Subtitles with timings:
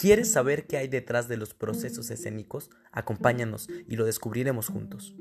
[0.00, 2.70] ¿Quieres saber qué hay detrás de los procesos escénicos?
[2.90, 5.14] Acompáñanos y lo descubriremos juntos.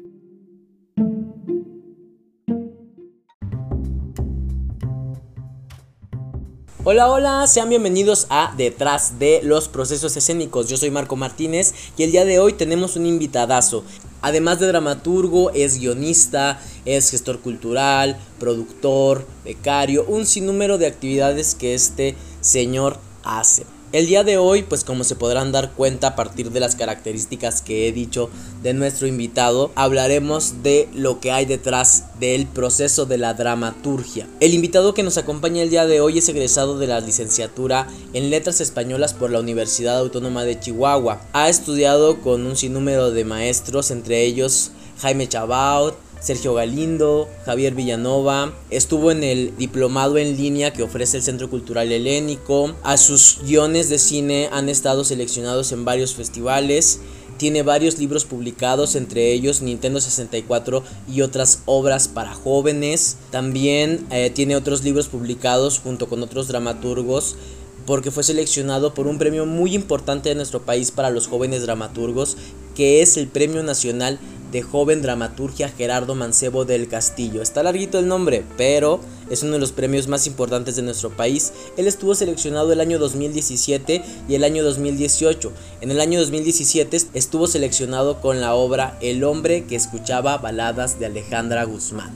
[6.86, 10.70] Hola, hola, sean bienvenidos a Detrás de los Procesos Escénicos.
[10.70, 13.84] Yo soy Marco Martínez y el día de hoy tenemos un invitadazo.
[14.22, 21.74] Además de dramaturgo, es guionista, es gestor cultural, productor, becario, un sinnúmero de actividades que
[21.74, 23.66] este señor hace.
[23.92, 27.64] El día de hoy, pues como se podrán dar cuenta a partir de las características
[27.64, 28.30] que he dicho
[28.62, 34.28] de nuestro invitado, hablaremos de lo que hay detrás del proceso de la dramaturgia.
[34.42, 38.30] El invitado que nos acompaña el día de hoy es egresado de la licenciatura en
[38.30, 41.24] Letras Españolas por la Universidad Autónoma de Chihuahua.
[41.34, 44.70] Ha estudiado con un sinnúmero de maestros, entre ellos
[45.02, 51.24] Jaime Chabaut, Sergio Galindo, Javier Villanova, estuvo en el diplomado en línea que ofrece el
[51.24, 57.00] Centro Cultural Helénico, a sus guiones de cine han estado seleccionados en varios festivales,
[57.38, 64.30] tiene varios libros publicados, entre ellos Nintendo 64 y otras obras para jóvenes, también eh,
[64.30, 67.38] tiene otros libros publicados junto con otros dramaturgos
[67.86, 72.38] porque fue seleccionado por un premio muy importante de nuestro país para los jóvenes dramaturgos,
[72.76, 74.20] que es el Premio Nacional
[74.52, 77.42] de joven dramaturgia Gerardo Mancebo del Castillo.
[77.42, 81.54] Está larguito el nombre, pero es uno de los premios más importantes de nuestro país.
[81.78, 85.52] Él estuvo seleccionado el año 2017 y el año 2018.
[85.82, 91.06] En el año 2017 estuvo seleccionado con la obra El hombre que escuchaba baladas de
[91.06, 92.12] Alejandra Guzmán.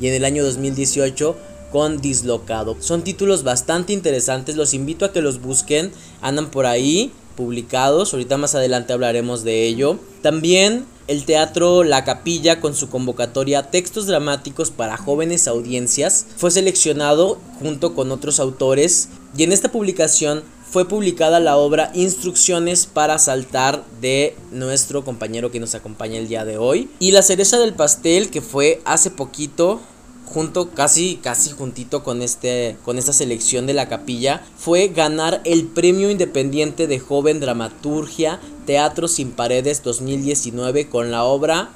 [0.00, 1.36] Y en el año 2018
[1.72, 2.76] con Dislocado.
[2.80, 8.36] Son títulos bastante interesantes, los invito a que los busquen, andan por ahí publicados, ahorita
[8.36, 9.98] más adelante hablaremos de ello.
[10.22, 17.38] También el teatro La Capilla con su convocatoria Textos Dramáticos para Jóvenes Audiencias fue seleccionado
[17.58, 23.84] junto con otros autores y en esta publicación fue publicada la obra Instrucciones para saltar
[24.02, 26.90] de nuestro compañero que nos acompaña el día de hoy.
[26.98, 29.80] Y la cereza del pastel que fue hace poquito
[30.28, 35.66] junto casi casi juntito con este con esta selección de la capilla fue ganar el
[35.66, 41.70] Premio Independiente de Joven Dramaturgia Teatro sin Paredes 2019 con la obra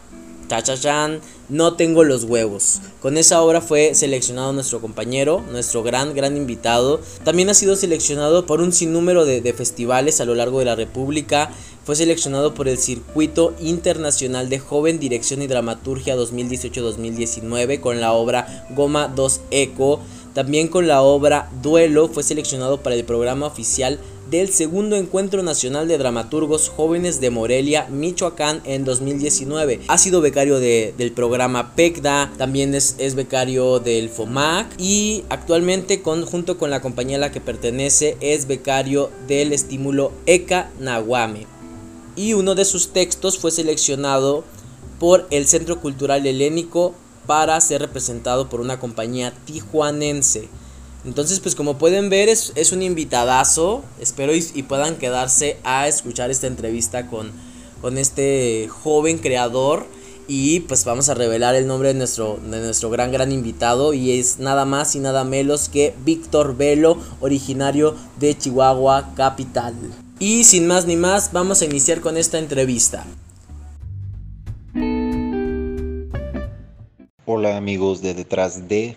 [1.49, 2.81] No tengo los huevos.
[3.01, 7.01] Con esa obra fue seleccionado nuestro compañero, nuestro gran, gran invitado.
[7.25, 10.77] También ha sido seleccionado por un sinnúmero de, de festivales a lo largo de la
[10.77, 11.51] República.
[11.85, 18.67] Fue seleccionado por el Circuito Internacional de Joven Dirección y Dramaturgia 2018-2019 con la obra
[18.71, 20.01] Goma 2 Eco.
[20.35, 23.99] También con la obra Duelo fue seleccionado para el programa oficial
[24.33, 29.83] del segundo Encuentro Nacional de Dramaturgos Jóvenes de Morelia, Michoacán en 2019.
[29.89, 36.25] Ha sido becario del programa PECDA, también es, es, becario del FOMAC y actualmente con,
[36.25, 41.47] junto con la compañía a la que pertenece es becario del estímulo ECA Nahuame.
[42.17, 44.45] Y uno de sus textos fue seleccionado
[44.99, 46.95] por el Centro Cultural Helénico
[47.27, 50.49] para ser representado por una compañía tijuanense.
[51.05, 53.83] Entonces, pues como pueden ver, es, es un invitadazo.
[54.01, 57.33] Espero y, puedan quedarse a escuchar esta entrevista con,
[57.81, 59.87] con este joven creador.
[60.29, 63.93] Y pues vamos a revelar el nombre de nuestro, de nuestro gran, gran invitado.
[63.93, 69.75] Y es nada más y nada menos que Víctor Velo, originario de Chihuahua, capital.
[70.21, 73.05] Y sin más ni más, vamos a iniciar con esta entrevista.
[77.25, 78.97] Hola amigos de Detrás de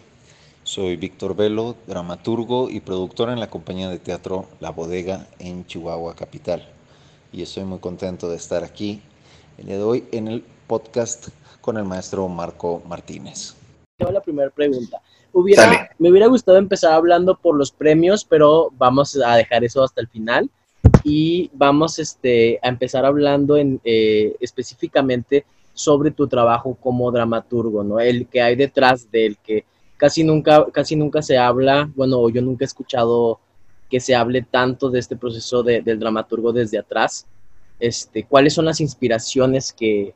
[0.66, 6.16] soy Víctor Velo, dramaturgo y productor en la compañía de teatro La Bodega en Chihuahua
[6.16, 6.68] Capital.
[7.32, 9.00] Y estoy muy contento de estar aquí
[9.60, 11.28] el día de hoy en el podcast
[11.62, 13.56] con el maestro Marco Martínez.
[14.00, 15.00] La primera pregunta.
[15.32, 20.02] Hubiera, me hubiera gustado empezar hablando por los premios, pero vamos a dejar eso hasta
[20.02, 20.50] el final
[21.04, 25.46] y vamos este, a empezar hablando en, eh, específicamente
[25.76, 28.00] sobre tu trabajo como dramaturgo, ¿no?
[28.00, 29.66] El que hay detrás del que
[29.98, 33.40] casi nunca, casi nunca se habla, bueno, yo nunca he escuchado
[33.90, 37.28] que se hable tanto de este proceso de, del dramaturgo desde atrás.
[37.80, 40.14] Este, ¿Cuáles son las inspiraciones que,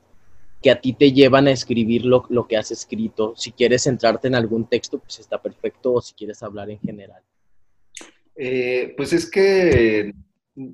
[0.62, 3.34] que a ti te llevan a escribir lo, lo, que has escrito?
[3.36, 7.22] Si quieres centrarte en algún texto, pues está perfecto, o si quieres hablar en general.
[8.36, 10.14] Eh, pues es que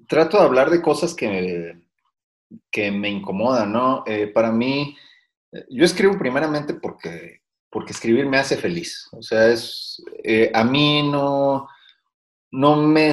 [0.07, 1.77] trato de hablar de cosas que,
[2.71, 4.03] que me incomodan, ¿no?
[4.05, 4.95] Eh, para mí,
[5.69, 7.41] yo escribo primeramente porque
[7.75, 9.05] porque escribir me hace feliz.
[9.11, 11.67] O sea, es, eh, a mí no,
[12.49, 13.11] no me,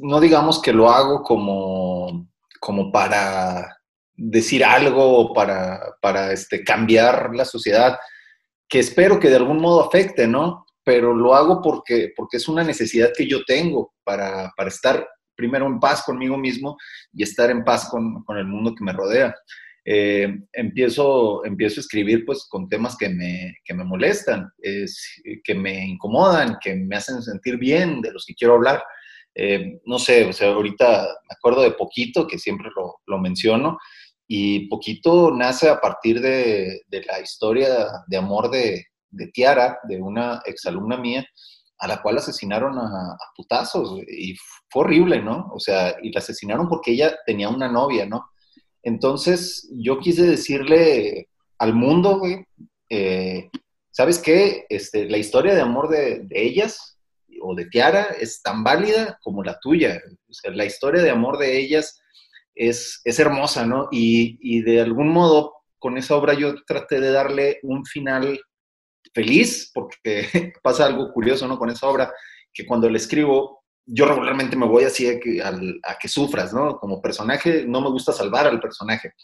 [0.00, 2.28] no digamos que lo hago como,
[2.60, 3.74] como para
[4.14, 7.98] decir algo o para, para este, cambiar la sociedad,
[8.68, 10.66] que espero que de algún modo afecte, ¿no?
[10.84, 15.64] Pero lo hago porque, porque es una necesidad que yo tengo para, para estar primero
[15.64, 16.76] en paz conmigo mismo
[17.14, 19.34] y estar en paz con, con el mundo que me rodea.
[19.84, 25.54] Eh, empiezo, empiezo a escribir pues con temas que me, que me molestan, es, que
[25.54, 28.82] me incomodan, que me hacen sentir bien, de los que quiero hablar.
[29.34, 33.78] Eh, no sé, o sea, ahorita me acuerdo de Poquito, que siempre lo, lo menciono,
[34.28, 37.68] y Poquito nace a partir de, de la historia
[38.06, 41.26] de amor de, de, Tiara, de una exalumna mía,
[41.78, 44.36] a la cual asesinaron a, a putazos, y
[44.70, 45.50] fue horrible, ¿no?
[45.52, 48.31] O sea, y la asesinaron porque ella tenía una novia, ¿no?
[48.82, 52.20] Entonces, yo quise decirle al mundo,
[52.90, 53.50] eh,
[53.90, 54.66] ¿sabes qué?
[54.68, 56.98] Este, la historia de amor de, ellas
[57.40, 60.00] o de Tiara es tan válida como la tuya.
[60.52, 62.00] La historia de amor de ellas
[62.54, 63.88] es, es hermosa, ¿no?
[63.90, 68.40] Y, y, de algún modo, con esa obra yo traté de darle un final
[69.14, 71.58] feliz, porque pasa algo curioso, ¿no?
[71.58, 72.12] Con esa obra,
[72.52, 75.42] que cuando la escribo, yo regularmente me voy así a que,
[76.00, 76.78] que sufras, ¿no?
[76.78, 79.14] Como personaje, no me gusta salvar al personaje.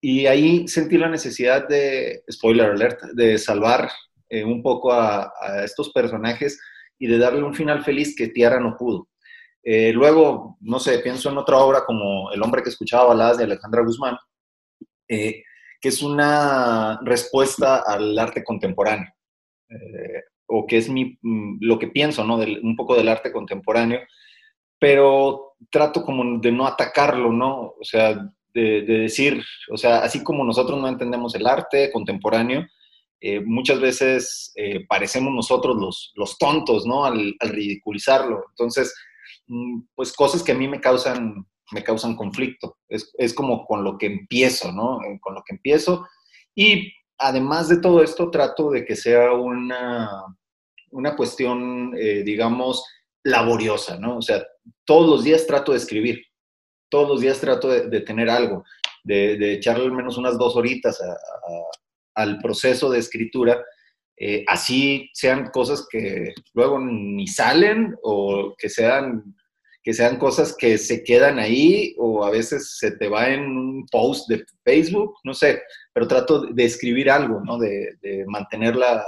[0.00, 3.90] Y ahí sentí la necesidad de, spoiler alert, de salvar
[4.28, 5.32] eh, un poco a,
[5.64, 6.58] estos personajes
[6.98, 9.08] y de darle un final feliz que Tiara no pudo.
[9.62, 13.44] Eh, luego, no sé, pienso en otra obra como El hombre que escuchaba baladas de
[13.44, 14.16] Alejandra Guzmán,
[15.08, 15.42] eh,
[15.80, 19.12] que es una respuesta al arte contemporáneo
[20.50, 22.36] o que es mi, mm, lo que pienso, ¿no?
[22.36, 24.00] un poco del arte contemporáneo,
[24.78, 27.74] pero trato como de no atacarlo, ¿no?
[27.80, 28.16] O sea,
[28.54, 32.66] de, decir, o sea, así como nosotros no entendemos el arte contemporáneo,
[33.20, 37.04] eh, muchas veces eh, parecemos nosotros los, los tontos, ¿no?
[37.04, 38.44] Al, ridiculizarlo.
[38.50, 38.94] Entonces,
[39.46, 42.78] mm, pues cosas que a mí me causan, me causan conflicto.
[42.88, 45.02] Es, es como con lo que empiezo, ¿no?
[45.02, 46.06] Eh, con lo que empiezo.
[46.54, 50.24] Y además de todo esto, trato de que sea una,
[50.90, 52.84] una cuestión, eh, digamos,
[53.24, 54.18] laboriosa, ¿no?
[54.18, 54.44] O sea,
[54.84, 56.22] todos los días trato de escribir,
[56.90, 58.64] todos los días trato de, tener algo,
[59.04, 60.98] de, echarle al menos unas dos horitas
[62.14, 63.62] al proceso de escritura,
[64.22, 69.34] eh, así sean cosas que luego ni salen o que sean,
[69.82, 73.86] que sean cosas que se quedan ahí o a veces se te va en un
[73.90, 75.62] post de Facebook, no sé,
[75.94, 77.56] pero trato de escribir algo, ¿no?
[77.58, 79.02] De, de mantenerla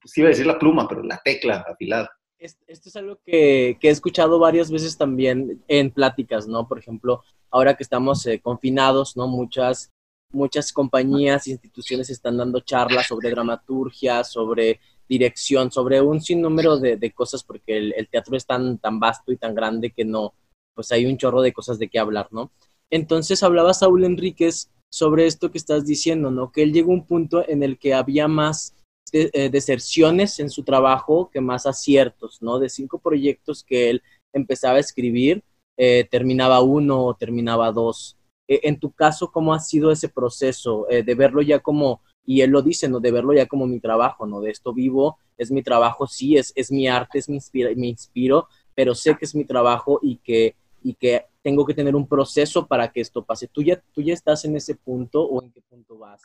[0.00, 2.10] pues iba a decir la pluma, pero la tecla afilada.
[2.38, 6.68] Esto es algo que, que, he escuchado varias veces también en pláticas, ¿no?
[6.68, 9.28] Por ejemplo, ahora que estamos eh, confinados, ¿no?
[9.28, 9.92] Muchas,
[10.30, 17.12] muchas compañías, instituciones están dando charlas sobre dramaturgia, sobre dirección, sobre un sinnúmero de, de
[17.12, 20.34] cosas, porque el, teatro es tan, tan vasto y tan grande que no,
[20.74, 22.50] pues hay un chorro de cosas de qué hablar, ¿no?
[22.90, 26.52] Entonces hablaba Saúl Enríquez sobre esto que estás diciendo, ¿no?
[26.52, 28.74] Que él llegó a un punto en el que había más
[29.14, 32.58] eh, deserciones en su trabajo que más aciertos, ¿no?
[32.58, 34.02] De cinco proyectos que él
[34.32, 35.44] empezaba a escribir,
[35.76, 38.16] eh, terminaba uno o terminaba dos.
[38.48, 42.50] Eh, en tu caso, ¿cómo ha sido ese proceso de verlo ya como, y él
[42.50, 42.98] lo dice, ¿no?
[42.98, 44.40] De verlo ya como mi trabajo, ¿no?
[44.40, 47.38] De esto vivo, es mi trabajo, sí, es, es mi arte, es mi
[47.76, 51.94] me inspiro, pero sé que es mi trabajo y que, y que tengo que tener
[51.94, 53.46] un proceso para que esto pase.
[53.46, 56.20] ¿Tú ya, ¿Tú ya estás en ese punto o en qué punto vas?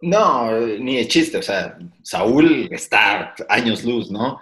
[0.00, 4.38] No, ni de chiste, o sea, Saúl está años luz, ¿no?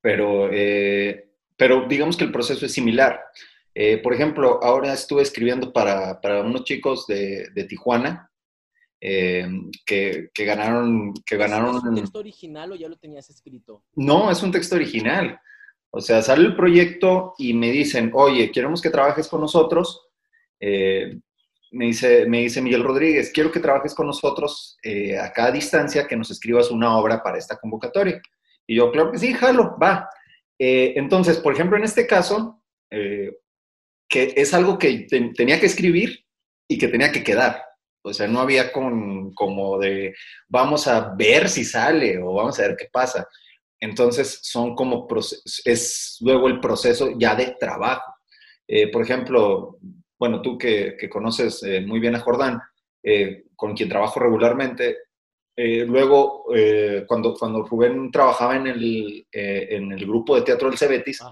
[0.00, 3.20] Pero, eh, pero digamos que el proceso es similar.
[3.74, 8.30] Eh, por ejemplo, ahora estuve escribiendo para, para unos chicos de, de Tijuana
[9.00, 9.48] eh,
[9.84, 11.14] que, que, ganaron...
[11.24, 13.84] Que ganaron ¿Es un texto original o ya lo tenías escrito?
[13.94, 15.40] No, es un texto original.
[15.90, 20.08] O sea, sale el proyecto y me dicen, oye, queremos que trabajes con nosotros
[21.70, 26.06] me dice, me dice Miguel Rodríguez, quiero que trabajes con nosotros eh, a cada distancia,
[26.06, 28.20] que nos escribas una obra para esta convocatoria.
[28.66, 30.08] Y yo, claro que sí, jalo, va.
[30.58, 33.32] Eh, entonces, por ejemplo, en este caso, eh,
[34.08, 35.06] que es algo que
[35.36, 36.24] tenía que escribir
[36.68, 37.62] y que tenía que quedar.
[38.02, 40.14] O sea, no había con, como de,
[40.48, 43.26] vamos a ver si sale o vamos a ver qué pasa.
[43.80, 45.06] Entonces, son como,
[45.64, 48.14] es luego el proceso ya de trabajo.
[48.92, 49.78] por ejemplo,
[50.18, 52.60] bueno, tú que, conoces eh, muy bien a Jordán,
[53.02, 54.98] eh, con quien trabajo regularmente,
[55.58, 56.44] eh, luego,
[57.06, 61.22] cuando, cuando Rubén trabajaba en el, en el grupo de teatro del Cebetis,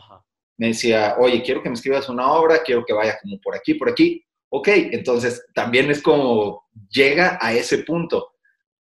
[0.56, 3.74] me decía, oye, quiero que me escribas una obra, quiero que vaya como por aquí,
[3.74, 4.24] por aquí.
[4.48, 8.32] Ok, entonces también es como llega a ese punto,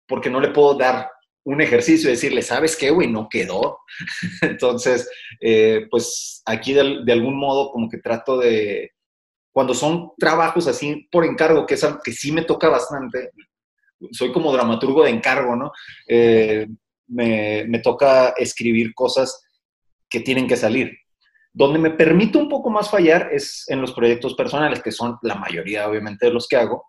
[0.08, 1.10] porque no le puedo dar
[1.44, 3.10] un ejercicio y decirle, ¿sabes qué, güey?
[3.10, 3.80] No quedó.
[4.44, 5.10] entonces,
[5.92, 8.93] pues aquí de, algún modo como que trato de,
[9.54, 13.30] cuando son trabajos así por encargo, que es algo que sí me toca bastante,
[14.12, 15.72] soy como dramaturgo de encargo, ¿no?
[16.08, 16.68] Eh,
[17.08, 19.46] me, toca escribir cosas
[20.10, 20.92] que tienen que salir.
[21.54, 25.36] Donde me permito un poco más fallar es en los proyectos personales, que son la
[25.36, 26.86] mayoría, obviamente, de los que hago,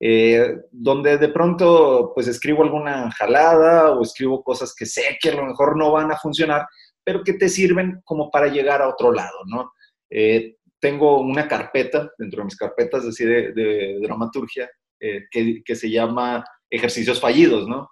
[0.00, 5.34] eh, donde de pronto, pues escribo alguna jalada o escribo cosas que sé que a
[5.34, 6.66] lo mejor no van a funcionar,
[7.04, 9.72] pero que te sirven como para llegar a otro lado, ¿no?
[10.08, 15.90] Eh, tengo una carpeta, dentro de mis carpetas así de, dramaturgia, eh, que, que, se
[15.90, 17.90] llama Ejercicios Fallidos, ¿no?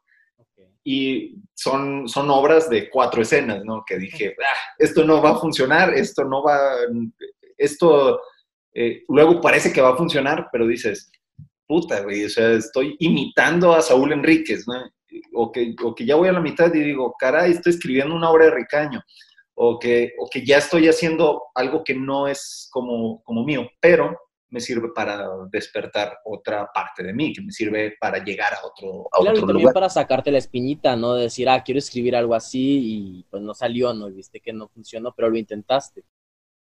[0.85, 3.83] Y son, son obras de cuatro escenas, ¿no?
[3.85, 6.57] Que dije, ah, esto no va a funcionar, esto no va,
[7.59, 8.21] esto
[8.73, 11.11] eh, luego parece que va a funcionar, pero dices,
[11.67, 14.89] puta, güey, o sea, estoy imitando a Saúl Enríquez, ¿no?
[15.33, 18.31] O que, o que ya voy a la mitad y digo, caray, estoy escribiendo una
[18.31, 19.03] obra de Ricaño
[19.55, 24.19] o que, o que ya estoy haciendo algo que no es como, como mío, pero
[24.51, 29.09] me sirve para despertar otra parte de mí, que me sirve para llegar a otro,
[29.13, 31.15] a claro, y también para sacarte la espinita, ¿no?
[31.15, 34.11] decir, ah, quiero escribir algo así y pues no salió, ¿no?
[34.11, 36.05] viste que no funcionó, pero lo intentaste.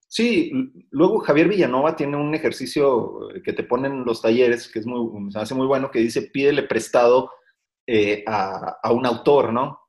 [0.09, 0.53] Sí,
[0.91, 5.39] luego Javier Villanova tiene un ejercicio que te ponen los talleres, que es muy, se
[5.39, 7.31] hace muy bueno, que dice, pídele prestado
[7.87, 9.86] eh, a, a, un autor, ¿no?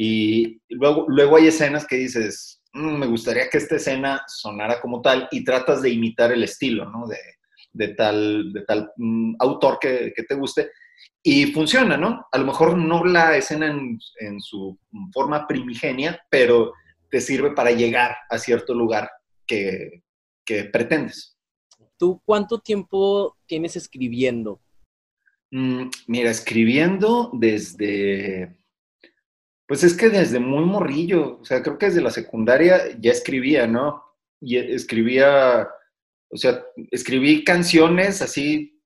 [0.00, 5.02] Y luego, luego hay escenas que dices, mm, me gustaría que esta escena sonara como
[5.02, 7.08] tal y tratas de imitar el estilo, ¿no?
[7.08, 7.18] De,
[7.72, 10.70] de tal, de tal mm, autor que, que, te guste.
[11.20, 12.24] Y funciona, ¿no?
[12.30, 14.78] A lo mejor no la escena en, en, su
[15.12, 16.74] forma primigenia, pero
[17.10, 19.10] te sirve para llegar a cierto lugar
[19.48, 20.04] que,
[20.44, 21.36] que pretendes.
[21.96, 24.60] ¿Tú cuánto tiempo tienes escribiendo?
[25.50, 28.57] Mm, mira, escribiendo desde
[29.68, 33.66] pues es que desde muy morrillo, o sea, creo que desde la secundaria ya escribía,
[33.66, 34.02] ¿no?
[34.40, 35.68] Y escribía,
[36.30, 38.82] o sea, escribí canciones así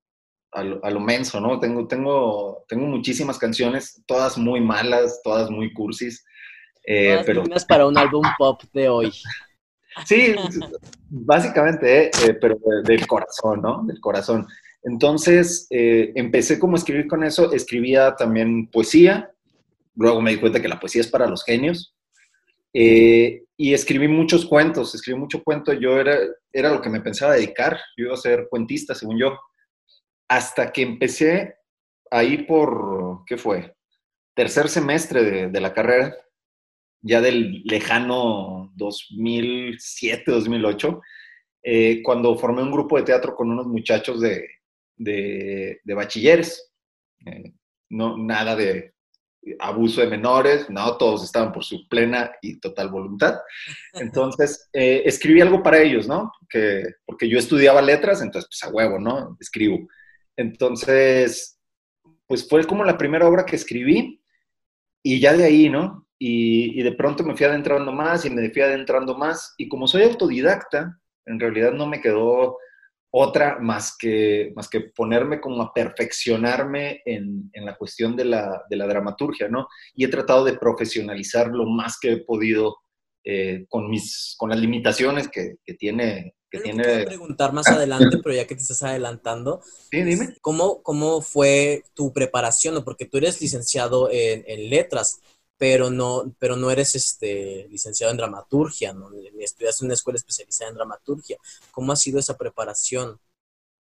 [0.51, 1.61] a lo, menso, ¿no?
[1.61, 6.27] Tengo, tengo, tengo muchísimas canciones, todas muy malas, todas muy cursis.
[6.85, 7.67] Eh, todas pero...
[7.69, 9.13] para un álbum pop de hoy.
[10.07, 10.35] Sí,
[11.11, 13.85] básicamente, eh, pero del corazón, ¿no?
[13.85, 14.47] Del corazón.
[14.85, 19.32] Entonces, eh, empecé como a escribir con eso, escribía también poesía,
[19.95, 21.95] Luego me di cuenta que la poesía es para los genios.
[22.73, 25.73] Eh, y escribí muchos cuentos, escribí mucho cuento.
[25.73, 26.19] Yo era,
[26.53, 27.79] era lo que me pensaba dedicar.
[27.97, 29.39] Yo iba a ser cuentista, según yo.
[30.29, 31.57] Hasta que empecé
[32.11, 33.75] a ir por, ¿qué fue?
[34.35, 36.17] Tercer semestre de, de la carrera,
[37.03, 41.01] ya del lejano 2007, 2008,
[41.65, 44.47] eh, cuando formé un grupo de teatro con unos muchachos de,
[44.97, 46.73] de, de bachilleres.
[47.27, 47.53] Eh,
[47.91, 48.95] no, nada de
[49.59, 53.41] abuso de menores, no, todos estaban por su plena y total voluntad.
[53.95, 56.33] Entonces, eh, escribí algo para ellos, ¿no?
[56.49, 59.37] Que, porque yo estudiaba letras, entonces, pues a huevo, ¿no?
[59.41, 59.89] Escribo.
[60.37, 61.59] Entonces,
[62.27, 64.23] pues fue como la primera obra que escribí
[65.03, 66.07] y ya de ahí, ¿no?
[66.19, 69.89] Y, y de pronto me fui adentrando más y me fui adentrando más y como
[69.89, 72.59] soy autodidacta, en realidad no me quedó
[73.15, 78.63] otra más que, más que ponerme como a perfeccionarme en, en la cuestión de la,
[78.71, 79.69] de la, dramaturgia, ¿no?
[79.95, 82.79] Y he tratado de profesionalizar lo más que he podido
[83.23, 86.35] eh, con, mis, con las limitaciones que, que tiene...
[86.51, 86.83] Que tiene...
[86.83, 90.35] Te preguntar más adelante, pero ya que te estás adelantando, sí, dime.
[90.41, 92.83] ¿cómo, ¿cómo fue tu preparación?
[92.83, 95.21] Porque tú eres licenciado en, en letras,
[95.63, 99.09] pero no, pero no eres este, licenciado en dramaturgia, ¿no?
[99.11, 101.37] ni estudiaste en una escuela especializada en dramaturgia.
[101.71, 103.21] ¿Cómo ha sido esa preparación?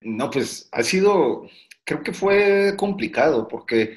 [0.03, 1.49] No, pues ha sido,
[1.83, 3.97] creo que fue complicado, porque,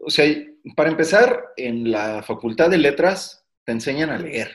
[0.00, 0.26] o sea,
[0.74, 4.50] para empezar, en la Facultad de Letras te enseñan a leer.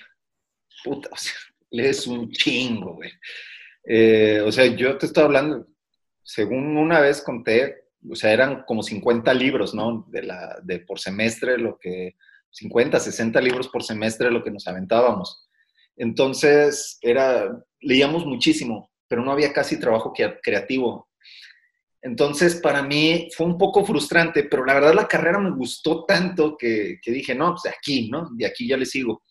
[0.83, 1.35] Puta, o sea,
[1.71, 3.13] lees un chingo, güey.
[3.85, 5.65] Eh, o sea, yo te estoy hablando,
[6.21, 10.05] según una vez conté, o sea, eran como 50 libros, ¿no?
[10.09, 12.17] De, la, de por semestre, lo que
[12.57, 15.47] 50, 60 libros por semestre lo que nos aventábamos.
[15.95, 20.11] Entonces, era, leíamos muchísimo, pero no había casi trabajo
[20.41, 21.07] creativo.
[22.01, 26.55] Entonces, para mí fue un poco frustrante, pero la verdad la carrera me gustó tanto
[26.57, 28.29] que, dije, no, pues de aquí, ¿no?
[28.35, 29.23] De aquí ya le sigo.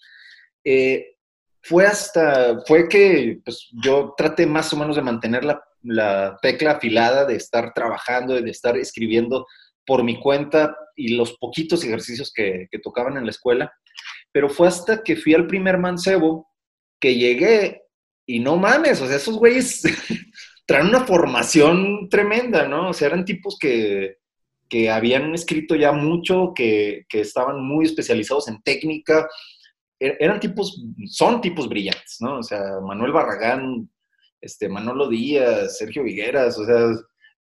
[0.65, 1.15] Eh,
[1.63, 6.73] fue hasta, fue que pues, yo traté más o menos de mantener la, la tecla
[6.73, 9.47] afilada, de estar trabajando, de estar escribiendo
[9.87, 13.73] por mi cuenta y los poquitos ejercicios que, tocaban en la escuela,
[14.33, 16.49] pero fue hasta que fui al primer mancebo
[17.01, 17.83] que llegué
[18.27, 19.83] y no mames, o sea, esos güeyes
[20.67, 22.91] traen una formación tremenda, ¿no?
[22.91, 24.17] O sea, eran tipos que,
[24.91, 29.29] habían escrito ya mucho, que, estaban muy especializados en técnica,
[30.01, 32.39] er, eran tipos, son tipos brillantes, ¿no?
[32.39, 33.89] O sea, Manuel Barragán,
[34.41, 36.89] este, Manolo Díaz, Sergio Vigueras, o sea,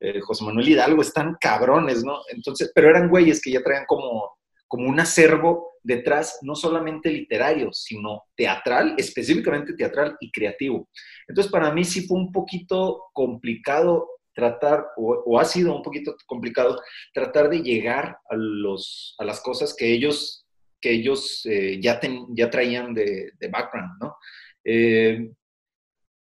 [0.00, 2.21] eh, José Manuel Hidalgo, están cabrones, ¿no?
[2.29, 4.37] Entonces, pero eran güeyes que ya traían como,
[4.69, 10.88] como un acervo detrás, no solamente literario, sino teatral, específicamente teatral y creativo.
[11.29, 16.79] Entonces, para mí sí fue un poquito complicado tratar, o, ha sido un poquito complicado,
[17.15, 20.45] tratar de llegar a, los, a las cosas que ellos,
[20.81, 21.99] que ellos eh, ya,
[22.35, 24.17] ya traían de, background, ¿no?
[24.62, 25.31] Eh,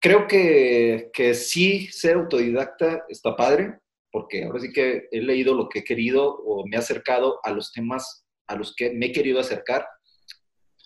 [0.07, 3.81] creo que, que sí ser autodidacta está padre,
[4.13, 7.51] porque ahora sí que he leído lo que he querido o me he acercado a
[7.51, 9.85] los temas a los que me he querido acercar.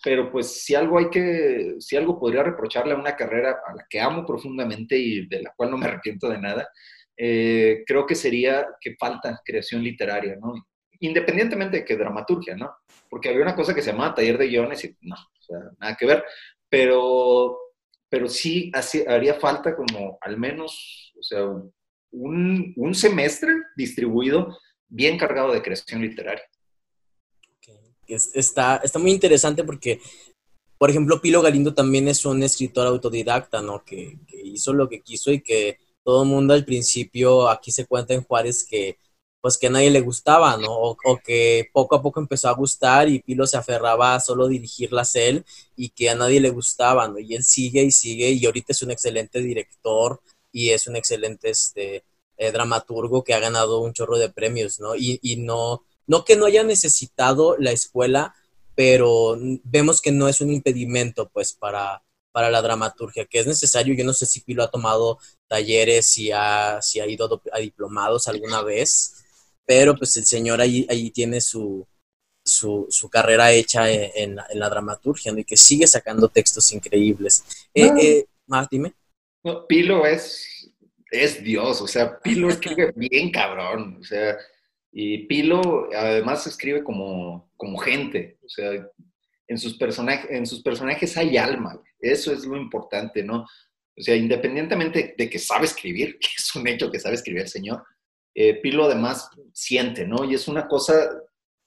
[0.03, 3.85] Pero pues si algo hay que, si algo podría reprocharle a una carrera a la
[3.87, 6.67] que amo profundamente y de la cual no me arrepiento de nada,
[7.15, 10.53] eh, creo que sería que falta creación literaria, ¿no?
[10.99, 12.73] Independientemente de que dramaturgia, ¿no?
[13.07, 15.95] Porque había una cosa que se llamaba taller de guiones y no, o sea, nada
[15.95, 16.23] que ver,
[16.67, 17.70] pero,
[18.11, 18.69] pero sí
[19.07, 21.45] haría falta como al menos, o sea,
[22.11, 26.43] un, un semestre distribuido bien cargado de creación literaria.
[28.05, 30.01] está, está muy interesante porque,
[30.77, 33.85] por ejemplo, Pilo Galindo también es un escritor autodidacta, ¿no?
[33.85, 37.85] Que, que hizo lo que quiso y que todo el mundo al principio, aquí se
[37.85, 38.97] cuenta en Juárez que
[39.41, 40.71] pues que a nadie le gustaba, ¿no?
[40.71, 45.15] O, que poco a poco empezó a gustar y Pilo se aferraba a solo dirigirlas
[45.15, 45.43] él
[45.75, 47.19] y que a nadie le gustaba, ¿no?
[47.19, 50.21] Y él sigue y sigue y ahorita es un excelente director
[50.51, 52.03] y es un excelente este,
[52.37, 54.95] eh, dramaturgo que ha ganado un chorro de premios, ¿no?
[54.95, 58.35] Y, y no, no que no haya necesitado la escuela,
[58.75, 63.93] pero vemos que no es un impedimento, pues, para, para la dramaturgia, que es necesario.
[63.95, 68.27] Yo no sé si Pilo ha tomado talleres, si ha, si ha ido a diplomados
[68.27, 69.20] alguna vez,
[69.65, 71.87] pero pues el señor ahí, ahí tiene su,
[72.43, 77.43] su, carrera hecha en, la dramaturgia y que sigue sacando textos increíbles.
[77.73, 78.25] Eh, eh,
[78.69, 78.93] dime.
[79.67, 80.71] Pilo es,
[81.09, 84.37] es Dios, o sea, Pilo escribe bien cabrón, o sea,
[84.91, 88.87] y Pilo además escribe como, como gente, o sea,
[89.47, 93.45] en sus, personajes, en sus personajes hay alma, eso es lo importante, ¿no?
[93.97, 97.49] O sea, independientemente de que sabe escribir, que es un hecho que sabe escribir el
[97.49, 97.83] señor,
[98.33, 100.23] eh, Pilo además siente, ¿no?
[100.23, 101.09] Y es una cosa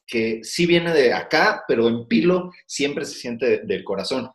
[0.06, 4.30] que sí viene de acá, pero en Pilo siempre se siente del corazón.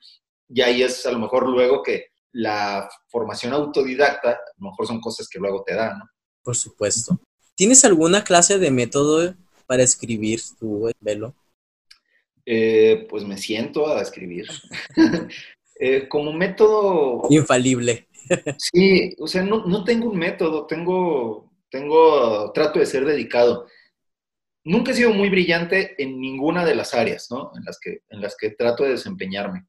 [0.47, 4.99] Y ahí es a lo mejor luego que la formación autodidacta, a lo mejor son
[4.99, 6.05] cosas que luego te dan, ¿no?
[6.43, 7.19] Por supuesto.
[7.55, 9.35] ¿Tienes alguna clase de método
[9.67, 11.35] para escribir tu velo?
[12.45, 14.47] Eh, pues me siento a escribir.
[15.81, 17.21] Eh, como método...
[17.29, 18.09] Infalible.
[18.57, 23.67] sí, o sea, no, tengo un método, tengo, tengo, trato de ser dedicado.
[24.63, 27.51] Nunca he sido muy brillante en ninguna de las áreas, ¿no?
[27.55, 29.65] En las que, en las que trato de desempeñarme.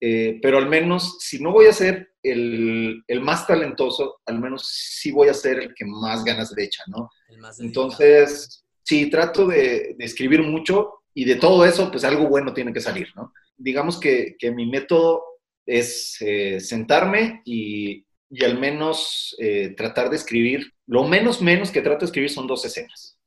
[0.00, 5.10] Eh, pero al menos, si no voy a ser el, más talentoso, al menos sí
[5.10, 7.10] voy a ser el que más ganas de echa, ¿no?
[7.58, 12.72] Entonces, sí, trato de, de escribir mucho y de todo eso, pues algo bueno tiene
[12.72, 13.32] que salir, ¿no?
[13.56, 15.22] Digamos que, que mi método
[15.66, 21.82] es eh, sentarme y, y, al menos eh, tratar de escribir, lo menos menos que
[21.82, 23.18] trato de escribir son dos escenas.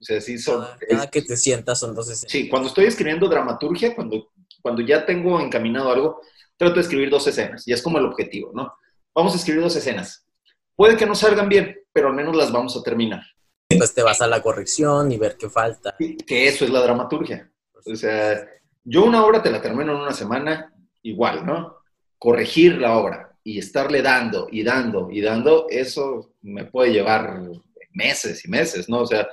[0.00, 0.66] O sea, sí son...
[0.88, 2.32] Cada, que te sientas son dos escenas.
[2.32, 4.30] Sí, cuando estoy escribiendo dramaturgia, cuando,
[4.62, 6.22] cuando ya tengo encaminado algo,
[6.56, 8.72] trato de escribir dos escenas y es como el objetivo, ¿no?
[9.14, 10.24] Vamos a escribir dos escenas.
[10.74, 13.22] Puede que no salgan bien, pero al menos las vamos a terminar.
[13.68, 15.94] Pues te vas a la corrección y ver qué falta.
[15.98, 17.52] Que eso es la dramaturgia.
[17.84, 18.48] O sea,
[18.84, 20.72] yo una obra te la termino en una semana,
[21.02, 21.76] igual, ¿no?
[22.18, 27.40] Corregir la obra y estarle dando y dando y dando, eso me puede llevar
[27.90, 29.00] meses y meses, ¿no?
[29.00, 29.28] O sea,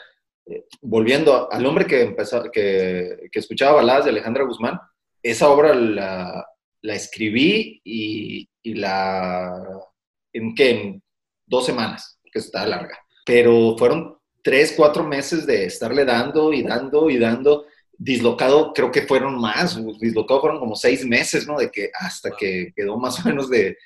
[0.47, 4.79] eh, volviendo al hombre que, empezó, que, que, escuchaba baladas de Alejandra Guzmán,
[5.21, 6.47] esa obra la,
[6.81, 9.53] la escribí y, y, la...
[10.33, 10.69] ¿En qué?
[10.71, 11.03] En
[11.45, 12.97] dos semanas, que está larga.
[13.23, 17.65] Pero fueron tres, cuatro meses de estarle dando y dando y dando.
[17.99, 21.57] Dislocado creo que fueron más, dislocado fueron como seis meses, ¿no?
[21.57, 23.77] De que hasta que quedó más o menos de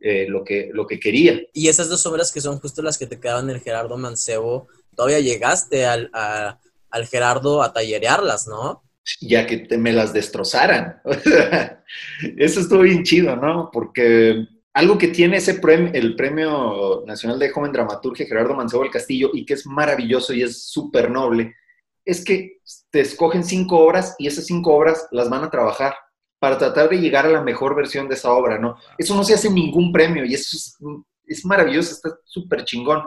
[0.00, 1.40] eh, lo, que, lo que quería.
[1.52, 5.20] Y esas dos obras que son justo las que te quedaban el Gerardo Mancebo, todavía
[5.20, 8.82] llegaste al, al Gerardo a tallerearlas, ¿no?
[9.20, 11.00] Ya que te, me las destrozaran.
[12.36, 13.70] Eso estuvo bien chido, ¿no?
[13.72, 18.92] Porque algo que tiene ese premio, el Premio Nacional de Joven Dramaturgia Gerardo Mancebo del
[18.92, 21.56] Castillo y que es maravilloso y es súper noble,
[22.04, 22.60] es que
[22.90, 25.94] te escogen cinco obras y esas cinco obras las van a trabajar
[26.40, 28.76] para tratar de llegar a la mejor versión de esa obra, ¿no?
[28.98, 30.56] Eso no se hace ningún premio y eso
[31.26, 33.02] es, maravilloso, está súper chingón.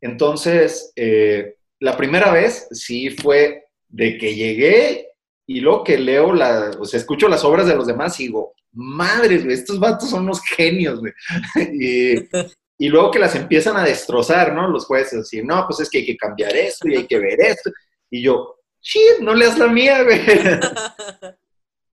[0.00, 5.10] Entonces, eh, la primera vez sí fue de que llegué
[5.46, 9.78] y luego que leo, la, o las obras de los demás y digo, madres, estos
[9.78, 11.12] vatos son unos genios, güey.
[12.78, 14.66] y, luego que las empiezan a destrozar, ¿no?
[14.68, 17.38] Los jueces, así, no, pues es que hay que cambiar esto y hay que ver
[17.38, 17.70] esto.
[18.10, 20.20] Y yo, shit, no leas la mía, güey.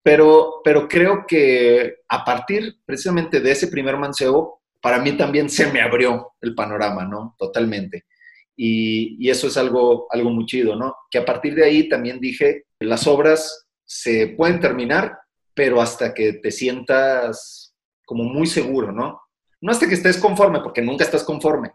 [0.03, 5.71] pero, pero creo que a partir precisamente de ese primer mancebo, para mí también se
[5.71, 7.35] me abrió el panorama, ¿no?
[7.39, 8.05] Totalmente.
[8.55, 10.93] Y, eso es algo, algo muy chido, ¿no?
[11.09, 15.17] Que a partir de ahí también dije, las obras se pueden terminar,
[15.53, 17.73] pero hasta que te sientas
[18.05, 19.21] como muy seguro, ¿no?
[19.61, 21.71] No hasta que estés conforme, porque nunca estás conforme,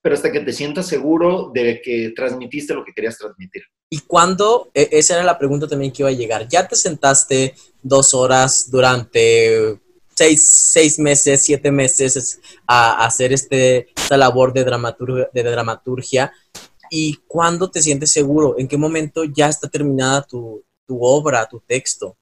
[0.00, 3.64] pero hasta que te sientas seguro de que transmitiste lo que querías transmitir.
[3.88, 4.70] ¿Y cuándo?
[4.74, 6.48] E, esa era la pregunta también que iba a llegar.
[6.48, 9.78] ¿Ya te sentaste dos horas durante
[10.14, 16.32] seis, seis meses, siete meses a, hacer este, esta labor de dramaturgia, de dramaturgia?
[16.90, 18.56] ¿Y cuándo te sientes seguro?
[18.58, 22.16] ¿En qué momento ya está terminada tu, tu obra, tu texto?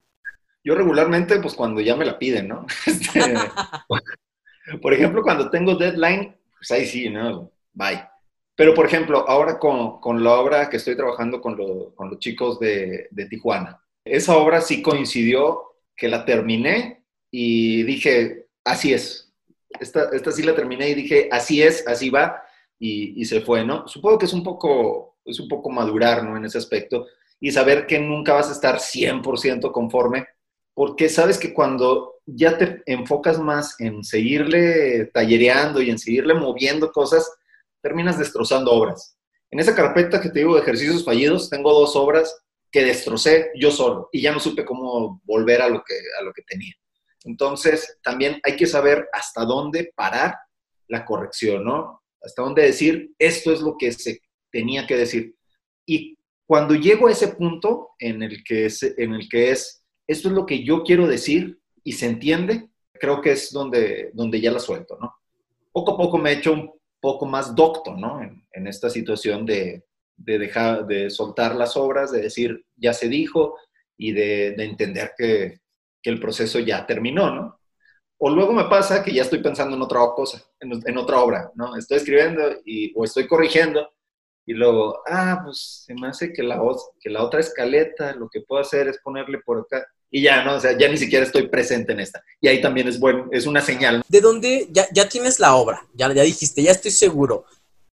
[0.63, 2.67] Yo regularmente, pues cuando ya me la piden, ¿no?
[2.87, 7.53] Este, por ejemplo, cuando tengo deadline, pues ahí sí, ¿no?
[7.75, 8.14] Bye.
[8.57, 11.57] Pero, por ejemplo, ahora con, con la obra que estoy trabajando con,
[11.95, 15.63] con los chicos de, de, Tijuana, esa obra sí coincidió
[15.97, 19.33] que la terminé y dije, así es.
[19.81, 22.43] Esta, esta sí la terminé y dije, así es, así va,
[22.79, 23.89] y, y se fue, ¿no?
[23.89, 26.37] Supongo que es un poco, es un poco madurar, ¿no?
[26.37, 27.07] En ese aspecto
[27.45, 30.27] y saber que nunca vas a estar 100% conforme,
[30.73, 36.91] porque sabes que cuando ya te enfocas más en seguirle tallereando y en seguirle moviendo
[36.91, 37.31] cosas,
[37.85, 39.19] terminas destrozando obras.
[39.51, 42.35] En esa carpeta que te digo de ejercicios fallidos, tengo dos obras
[42.73, 46.33] que destrocé yo solo y ya no supe cómo volver a lo que, a lo
[46.33, 46.75] que tenía.
[47.25, 50.35] Entonces, también hay que saber hasta dónde parar
[50.89, 52.03] la corrección, ¿no?
[52.23, 55.37] Hasta dónde decir, esto es lo que se tenía que decir.
[55.85, 56.17] Y
[56.47, 60.35] cuando llego a ese punto en el que es, en el que es esto es
[60.35, 64.59] lo que yo quiero decir y se entiende, creo que es donde, donde ya la
[64.59, 65.15] suelto, ¿no?
[65.71, 66.74] Poco a poco me he hecho un
[67.05, 68.23] poco más docto, ¿no?
[68.23, 69.85] En, esta situación de,
[70.17, 73.59] de, dejar, de soltar las obras, de decir, ya se dijo,
[73.99, 75.61] y de, de entender que,
[76.03, 77.61] que, el proceso ya terminó, ¿no?
[78.17, 81.53] O luego me pasa que ya estoy pensando en otra cosa, en, en otra obra,
[81.57, 81.77] ¿no?
[81.77, 83.87] Estoy escribiendo y, o estoy corrigiendo
[84.47, 86.59] y luego, ah, pues se me hace que la,
[87.01, 90.55] que la otra escaleta, lo que puedo hacer es ponerle por acá y ya, ¿no?
[90.55, 92.23] O sea, ya ni siquiera estoy presente en esta.
[92.41, 94.01] Y ahí también es bueno, es una señal.
[94.09, 95.85] ¿De dónde ya, ya tienes la obra?
[95.93, 97.47] Ya, ya dijiste, ya estoy seguro.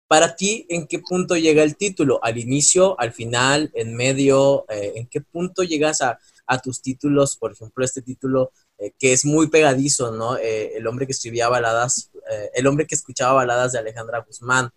[0.07, 2.19] Para ti, ¿en qué punto llega el título?
[2.23, 4.65] ¿Al inicio, al final, en medio?
[4.67, 7.37] Eh, ¿En qué punto llegas a, a, tus títulos?
[7.37, 10.39] Por ejemplo, este título eh, que es muy pegadizo, ¿no?
[10.39, 12.09] Eh, el hombre que escribía baladas,
[12.55, 14.71] el hombre que escuchaba baladas de Alejandra Guzmán.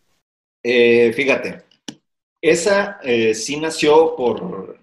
[0.62, 1.64] fíjate,
[2.42, 3.00] esa
[3.32, 4.78] sí nació por,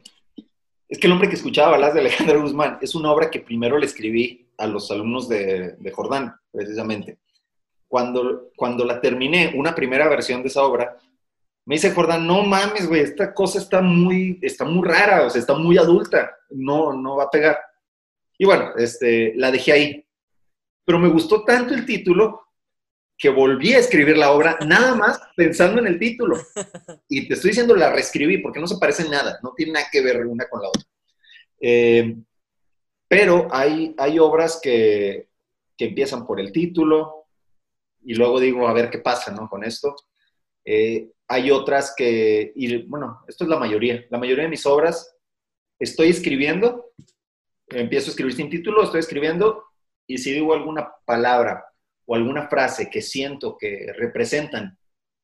[0.90, 3.78] es que el hombre que escuchaba balas de Alejandro Guzmán es una obra que primero
[3.78, 7.20] le escribí a los alumnos de, Jordán, precisamente.
[7.88, 10.98] Cuando, cuando la terminé, una primera versión de esa obra,
[11.66, 15.40] me dice Jordán, no mames, güey, esta cosa está muy, está muy rara, o sea,
[15.40, 17.60] está muy adulta, no, no va a pegar.
[18.38, 20.06] Y bueno, este, la dejé ahí.
[20.86, 22.47] Pero me gustó tanto el título
[23.18, 26.38] que volví a escribir la obra nada más pensando en el título.
[27.10, 30.02] Y te estoy diciendo, la reescribí porque no se parece nada, no tiene nada que
[30.02, 30.84] ver una con la otra.
[31.60, 32.16] Eh,
[33.08, 35.30] pero hay, hay obras que,
[35.78, 37.28] que, empiezan por el título
[38.04, 39.48] y luego digo, a ver qué pasa ¿no?
[39.50, 39.96] con esto.
[40.66, 45.16] Eh, hay otras que, y bueno, esto es la mayoría, la mayoría de mis obras
[45.80, 46.92] estoy escribiendo,
[47.68, 49.64] empiezo a escribir sin título, estoy escribiendo
[50.06, 51.67] y si digo alguna palabra
[52.08, 54.78] o alguna frase que siento que representan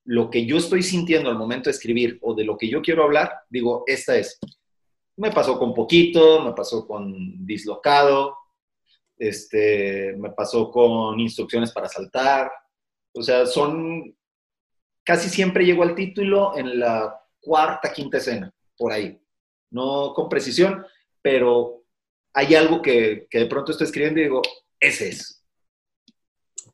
[0.06, 3.04] lo que yo estoy sintiendo al momento de escribir o de lo que yo quiero
[3.04, 4.38] hablar, digo, esta es.
[5.16, 8.36] Me pasó con poquito, me pasó con dislocado,
[9.18, 12.52] este, me pasó con instrucciones para saltar.
[13.14, 14.14] O sea, son,
[15.06, 19.18] casi siempre llego al título en la cuarta, quinta escena, por ahí.
[19.72, 20.86] No con precisión,
[21.22, 21.86] pero
[22.34, 24.42] hay algo que, que de pronto estoy escribiendo y digo,
[24.82, 25.43] ese es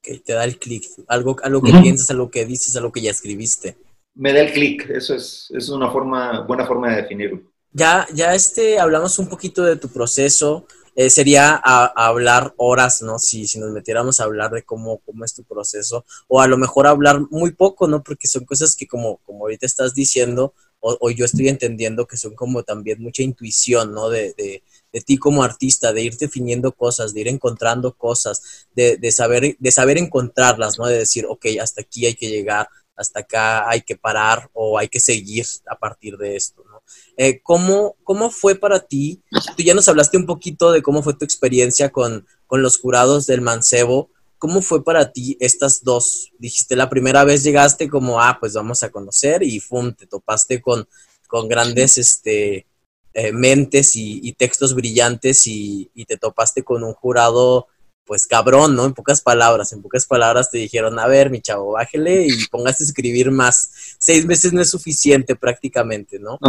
[0.02, 3.12] que te da el clic, algo, algo que piensas, algo que dices, algo que ya
[3.12, 3.78] escribiste.
[4.16, 7.42] Me da el clic, eso es, es una forma, buena forma de definirlo.
[7.72, 13.20] Ya, ya este, hablamos un poquito de tu proceso, eh, sería hablar horas, ¿no?
[13.20, 16.58] Si, si nos metiéramos a hablar de cómo, cómo es tu proceso, o a lo
[16.58, 18.04] mejor hablar muy poco, ¿no?
[18.04, 22.36] Porque son cosas que como, como ahorita estás diciendo, o, yo estoy entendiendo que son
[22.36, 24.10] como también mucha intuición, ¿no?
[24.10, 28.97] De, de, de, ti como artista, de ir definiendo cosas, de ir encontrando cosas, de,
[28.97, 30.88] de, saber, de saber encontrarlas, ¿no?
[30.88, 34.89] De decir, ok, hasta aquí hay que llegar, hasta acá hay que parar o hay
[34.89, 36.82] que seguir a partir de esto, ¿no?
[37.17, 39.21] Eh, ¿cómo, ¿Cómo fue para ti?
[39.56, 43.25] Tú ya nos hablaste un poquito de cómo fue tu experiencia con, con los jurados
[43.28, 46.32] del Mancebo, ¿Cómo fue para ti estas dos?
[46.39, 49.93] Dijiste, la primera vez llegaste como, ah, pues vamos a conocer y ¡fum!
[49.93, 50.88] te topaste con,
[51.28, 52.65] con grandes este,
[53.13, 57.67] eh, mentes y, textos brillantes y, te topaste con un jurado,
[58.06, 58.86] pues cabrón, ¿no?
[58.86, 62.84] En pocas palabras, en pocas palabras te dijeron, a ver, mi chavo, bájele y póngase
[62.84, 63.95] a escribir más.
[64.00, 66.39] Seis meses no es suficiente prácticamente, ¿no?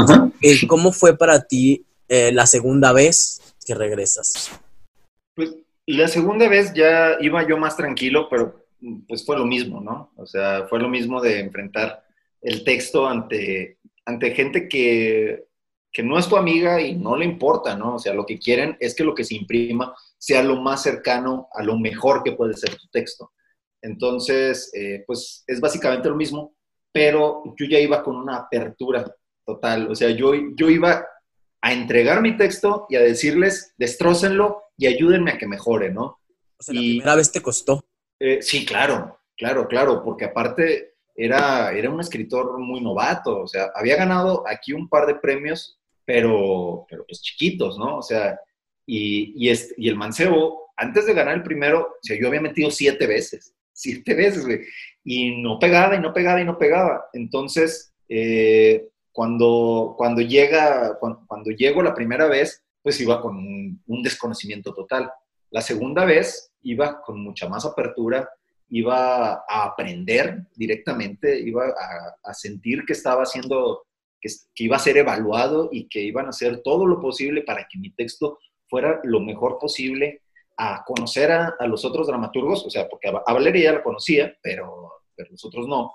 [0.41, 4.51] Eh, ¿Cómo fue para ti eh, la segunda vez que regresas?
[5.35, 5.55] Pues
[5.87, 8.67] la segunda vez ya iba yo más tranquilo, pero
[9.09, 10.13] pues fue lo mismo, ¿no?
[10.17, 12.05] O sea, fue lo mismo de enfrentar
[12.43, 15.45] el texto ante, ante gente que,
[15.93, 17.97] que no es tu amiga y no le importa, ¿no?
[17.97, 21.49] O sea, lo que quieren es que lo que se imprima sea lo más cercano
[21.53, 23.33] a lo mejor que puede ser tu texto.
[23.83, 26.55] Entonces, eh, pues es básicamente lo mismo,
[26.93, 29.05] pero yo ya iba con una apertura
[29.45, 29.91] total.
[29.91, 31.07] O sea, yo, yo iba
[31.63, 36.21] a entregar mi texto y a decirles, destrócenlo y ayúdenme a que mejore, ¿no?
[36.59, 37.85] O sea, la primera vez te costó.
[38.19, 43.71] Eh, sí, claro, claro, claro, porque aparte era, era un escritor muy novato, o sea,
[43.75, 45.80] había ganado aquí un par de premios,
[46.13, 47.99] pero, pero pues chiquitos, ¿no?
[47.99, 48.37] O sea,
[48.85, 52.69] y, y, y el mancebo, antes de ganar el primero, o sea, yo había metido
[52.73, 54.63] siete veces, siete veces, güey,
[55.05, 57.05] y no pegaba, y no pegaba, y no pegaba.
[57.13, 64.03] Entonces, eh, cuando, cuando, llega, cuando, cuando, llego la primera vez, pues iba con un,
[64.03, 65.13] desconocimiento total.
[65.51, 68.29] La segunda vez iba con mucha más apertura,
[68.69, 71.73] iba a aprender directamente, iba
[72.25, 73.85] a, sentir que estaba haciendo,
[74.21, 77.79] que, iba a ser evaluado y que iban a hacer todo lo posible para que
[77.79, 80.23] mi texto fuera lo mejor posible,
[80.57, 84.93] a conocer a, los otros dramaturgos, o sea, porque a Valeria ya la conocía, pero,
[85.17, 85.91] pero los otros no,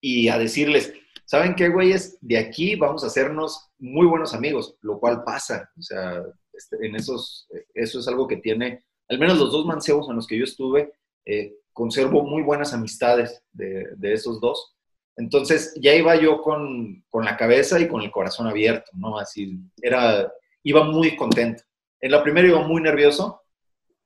[0.00, 0.92] y a decirles,
[1.24, 2.18] ¿saben qué, güeyes?
[2.20, 5.70] De aquí vamos a hacernos muy buenos amigos, lo cual pasa.
[5.78, 10.08] O sea, este, en esos, eso es algo que tiene, al menos los dos mancebos
[10.08, 10.92] en los que yo estuve,
[11.26, 14.74] eh, conservo muy buenas amistades de, de, esos dos.
[15.16, 19.18] Entonces ya iba yo con, con, la cabeza y con el corazón abierto, ¿no?
[19.18, 21.62] Así, era, iba muy contento.
[22.00, 23.42] En la primera iba muy nervioso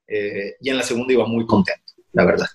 [0.06, 2.46] eh, y en la segunda iba muy contento, la verdad.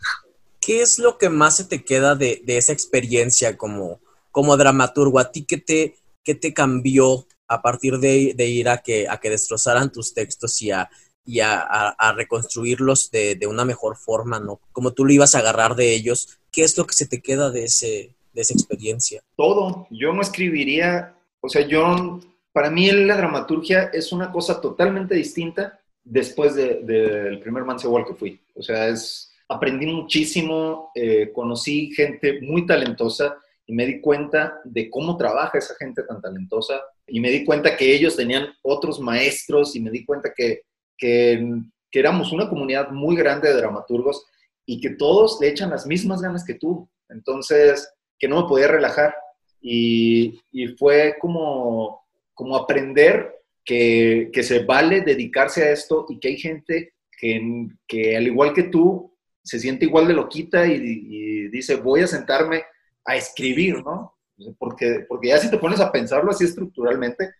[0.59, 5.19] ¿Qué es lo que más se te queda de, de esa experiencia como, como dramaturgo,
[5.19, 9.29] ¿a ti qué te, qué te cambió a partir de, ir a que, a que
[9.29, 10.89] destrozaran tus textos y a,
[11.25, 14.61] y a, reconstruirlos de, una mejor forma, ¿no?
[14.71, 17.49] Como tú lo ibas a agarrar de ellos, ¿qué es lo que se te queda
[17.49, 19.21] de, ese, de esa experiencia?
[19.35, 19.85] Todo.
[19.91, 22.21] Yo no escribiría, o sea, yo,
[22.53, 28.13] para mí la dramaturgia es una cosa totalmente distinta después del de, primer Mansewall que
[28.13, 28.39] fui.
[28.55, 34.89] O sea, es, aprendí muchísimo, eh, conocí gente muy talentosa y me di cuenta de
[34.89, 39.75] cómo trabaja esa gente tan talentosa y me di cuenta que ellos tenían otros maestros
[39.75, 40.61] y me di cuenta que,
[40.97, 41.45] que,
[41.91, 44.23] éramos una comunidad muy grande de dramaturgos
[44.65, 46.89] y que todos le echan las mismas ganas que tú.
[47.09, 49.15] Entonces, que no me podía relajar
[49.61, 56.29] y, y fue como, como aprender que, que, se vale dedicarse a esto y que
[56.29, 61.47] hay gente que, que al igual que tú, se siente igual de loquita y, y
[61.49, 62.63] dice, voy a sentarme
[63.05, 64.15] a escribir, ¿no?
[64.57, 67.31] Porque, porque ya si te pones a pensarlo así estructuralmente,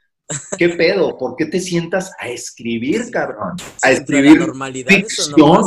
[0.58, 1.18] ¿qué pedo?
[1.18, 3.56] ¿Por qué te sientas a escribir, cabrón?
[3.82, 4.52] A escribir
[4.88, 5.64] ficción.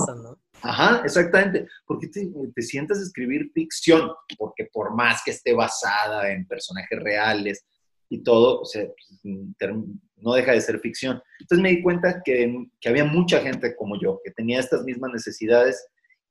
[0.63, 1.67] Ajá, exactamente.
[1.87, 4.11] ¿Por qué te, te, sientas a escribir ficción?
[4.39, 7.65] Porque por más que esté basada en personajes reales
[8.09, 8.87] y todo, o sea,
[9.25, 11.21] no deja de ser ficción.
[11.41, 15.13] Entonces me di cuenta que, que había mucha gente como yo, que tenía estas mismas
[15.13, 15.85] necesidades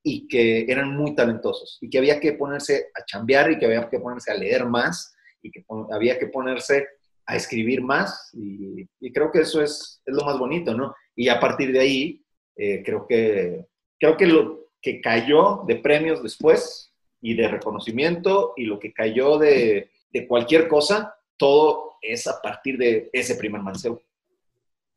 [0.04, 3.90] y que eran muy talentosos y que había que ponerse a chambear y que había
[3.90, 6.88] que ponerse a leer más y que había que ponerse
[7.26, 10.96] a escribir más y, creo que eso es, es, lo más bonito, ¿no?
[11.16, 13.66] Y a partir de ahí, eh, creo, que,
[14.02, 19.38] creo que lo que cayó de premios después y de reconocimiento y lo que cayó
[19.38, 24.02] de, de cualquier cosa, todo es a partir de ese primer manceo.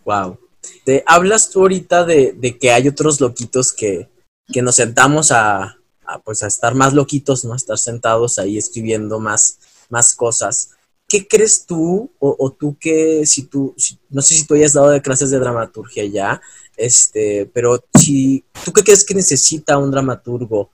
[0.04, 0.38] Wow.
[0.84, 4.08] Te hablas tú ahorita de, de que hay otros loquitos que,
[4.50, 5.76] que nos sentamos a,
[6.24, 7.52] pues a estar más loquitos, ¿no?
[7.52, 9.58] A estar sentados ahí escribiendo más,
[9.90, 10.70] más cosas.
[11.06, 13.74] ¿Qué crees tú, o, tú que, si tú,
[14.08, 16.40] no sé si tú hayas dado de clases de dramaturgia ya,
[16.76, 20.70] este, pero si, ¿tú qué crees que necesita un dramaturgo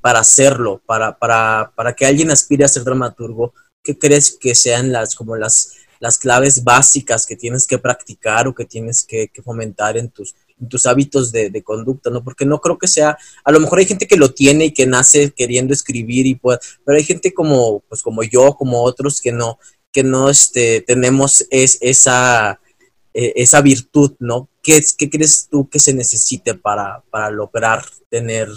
[0.00, 3.54] para hacerlo, para, para, para que alguien aspire a ser dramaturgo?
[3.82, 8.54] ¿Qué crees que sean las, como las, las claves básicas que tienes que practicar o
[8.54, 10.34] que tienes que, que fomentar en tus,
[10.68, 12.22] tus hábitos de, conducta, ¿no?
[12.22, 14.86] Porque no creo que sea, a lo mejor hay gente que lo tiene y que
[14.86, 19.32] nace queriendo escribir y puede, pero hay gente como, pues como yo, como otros que
[19.32, 19.58] no,
[19.92, 22.60] que no este, tenemos es, esa,
[23.14, 24.48] e, esa virtud, ¿no?
[24.60, 28.48] ¿Qué, ¿Qué crees tú que se necesite para, para lograr tener,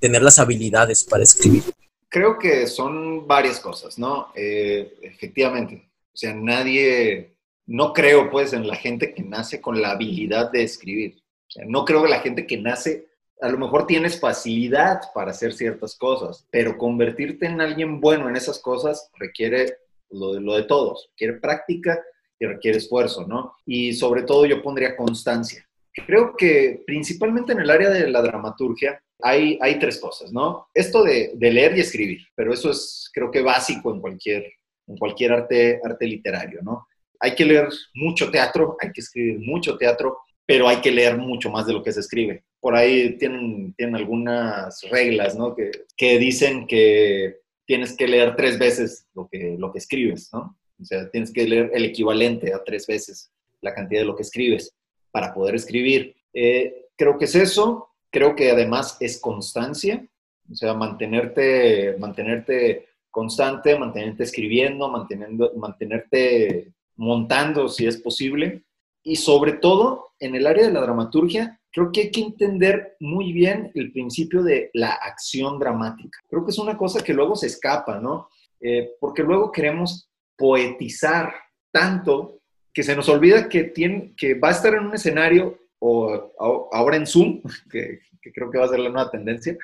[0.00, 1.62] tener las habilidades para escribir?
[2.08, 4.28] Creo que son varias cosas, ¿no?
[4.34, 9.90] Eh, efectivamente, o sea, nadie, no creo pues en la gente que nace con la
[9.90, 11.22] habilidad de escribir.
[11.48, 13.08] O sea, no creo que la gente que nace,
[13.42, 18.36] a lo mejor tienes facilidad para hacer ciertas cosas, pero convertirte en alguien bueno en
[18.36, 19.76] esas cosas requiere
[20.10, 22.02] lo de, lo de todos, requiere práctica
[22.38, 23.54] y requiere esfuerzo, ¿no?
[23.66, 25.64] Y sobre todo yo pondría constancia.
[26.06, 30.68] Creo que principalmente en el área de la dramaturgia hay, hay tres cosas, ¿no?
[30.72, 34.52] Esto de, de leer y escribir, pero eso es creo que básico en cualquier,
[34.86, 36.86] en cualquier arte, arte literario, ¿no?
[37.20, 41.50] Hay que leer mucho teatro, hay que escribir mucho teatro, pero hay que leer mucho
[41.50, 42.44] más de lo que se escribe.
[42.60, 45.54] Por ahí tienen, tienen algunas reglas, ¿no?
[45.54, 50.56] Que, que dicen que tienes que leer tres veces lo que, lo que escribes, ¿no?
[50.80, 54.22] O sea, tienes que leer el equivalente a tres veces la cantidad de lo que
[54.22, 54.74] escribes
[55.10, 56.14] para poder escribir.
[56.32, 57.88] Eh, creo que es eso.
[58.10, 60.06] Creo que además es constancia.
[60.50, 68.64] O sea, mantenerte, mantenerte constante, mantenerte escribiendo, manteniendo, mantenerte montando si es posible.
[69.02, 73.32] Y sobre todo, en el área de la dramaturgia, creo que hay que entender muy
[73.32, 76.18] bien el principio de la acción dramática.
[76.28, 78.28] Creo que es una cosa que luego se escapa, ¿no?
[78.60, 80.07] Eh, porque luego queremos
[80.38, 81.34] poetizar
[81.70, 82.40] tanto
[82.72, 86.32] que se nos olvida que, tiene, que va a estar en un escenario o,
[86.72, 87.98] ahora en Zoom, que,
[88.32, 89.56] creo que va a ser la nueva tendencia,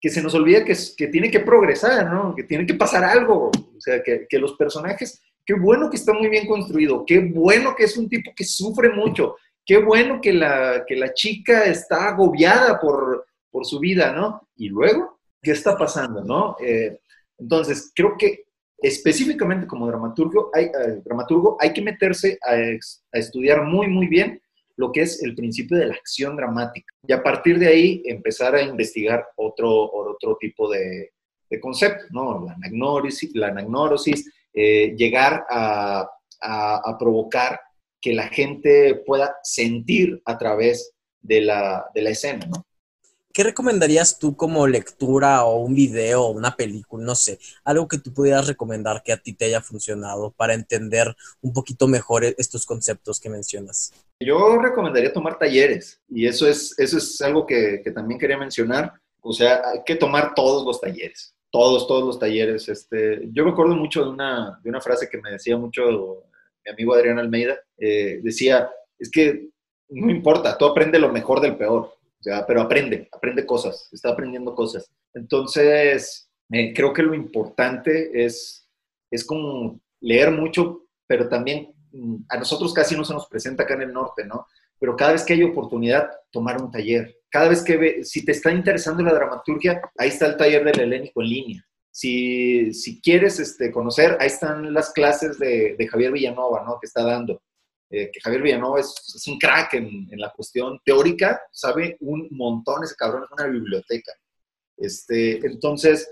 [0.00, 0.74] que se nos olvida que,
[1.08, 2.34] tiene que progresar, ¿no?
[2.34, 3.50] Que tiene que pasar algo.
[3.50, 7.74] O sea, que, que, los personajes, qué bueno que está muy bien construido, qué bueno
[7.76, 12.08] que es un tipo que sufre mucho, qué bueno que la, que la chica está
[12.08, 14.48] agobiada por, por su vida, ¿no?
[14.56, 16.56] Y luego, ¿qué está pasando, no?
[16.60, 17.00] Eh,
[17.38, 18.44] entonces, creo que
[18.80, 22.56] específicamente como dramaturgo hay, eh, dramaturgo, hay que meterse a,
[23.12, 24.40] estudiar muy, muy bien
[24.76, 26.94] lo que es el principio de la acción dramática.
[27.06, 31.10] Y a partir de ahí empezar a investigar otro, otro tipo de,
[31.60, 32.44] concepto, ¿no?
[32.44, 36.08] La anagnórisis, la anagnórisis eh, llegar a,
[36.98, 37.58] provocar
[38.00, 42.64] que la gente pueda sentir a través de la, de la escena, ¿no?
[43.38, 47.98] ¿Qué recomendarías tú como lectura o un video o una película, no sé, algo que
[47.98, 52.34] tú pudieras recomendar que a ti te haya funcionado para entender un poquito mejor e-,
[52.36, 53.92] estos conceptos que mencionas?
[54.18, 58.94] Yo recomendaría tomar talleres y eso es, eso es algo que, que también quería mencionar.
[59.20, 62.68] O sea, hay que tomar todos los talleres, todos, todos los talleres.
[62.68, 66.24] Este, yo me acuerdo mucho de una, de una frase que me decía mucho
[66.64, 67.56] mi amigo Adrián Almeida.
[67.76, 69.50] Eh, decía, es que
[69.90, 71.97] no importa, tú aprende lo mejor del peor
[72.46, 74.90] pero aprende, aprende cosas, está aprendiendo cosas.
[75.14, 78.68] Entonces, eh, creo que lo importante es,
[79.10, 83.74] es como leer mucho, pero también mm, a nosotros casi no se nos presenta acá
[83.74, 84.46] en el norte, ¿no?
[84.80, 87.16] Pero cada vez que hay oportunidad, tomar un taller.
[87.30, 90.80] Cada vez que, ve, si te está interesando la dramaturgia, ahí está el taller del
[90.80, 91.64] helénico en línea.
[91.90, 96.78] Si, si quieres este, conocer, ahí están las clases de, de Javier Villanova, ¿no?
[96.80, 97.42] Que está dando.
[97.90, 102.28] Eh, que Javier Villanova es, es un crack en, en, la cuestión teórica, sabe un
[102.32, 104.12] montón, ese cabrón es una biblioteca.
[104.76, 106.08] Este, entonces,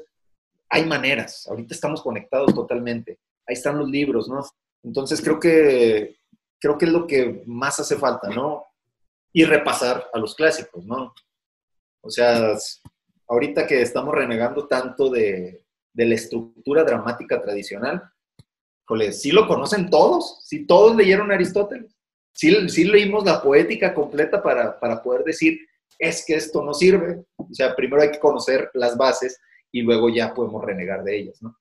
[0.71, 4.41] hay maneras, ahorita estamos conectados totalmente, ahí están los libros, ¿no?
[4.83, 6.17] Entonces, creo que,
[6.59, 8.65] creo que es lo que más hace falta, ¿no?
[9.33, 11.15] Y repasar a los clásicos, ¿no?
[12.01, 12.57] O sea,
[13.29, 15.63] ahorita que estamos renegando tanto de,
[15.93, 18.03] de la estructura dramática tradicional,
[18.87, 20.39] Híjole, ¿sí lo conocen todos?
[20.45, 21.93] ¿Sí todos leyeron Aristóteles?
[22.33, 25.59] ¿Sí, sí leímos la poética completa para, para poder decir,
[25.99, 27.25] es que esto no sirve?
[27.37, 29.41] O sea, primero hay que conocer las bases
[29.73, 31.59] y luego ya podemos renegar de ellas, ¿no?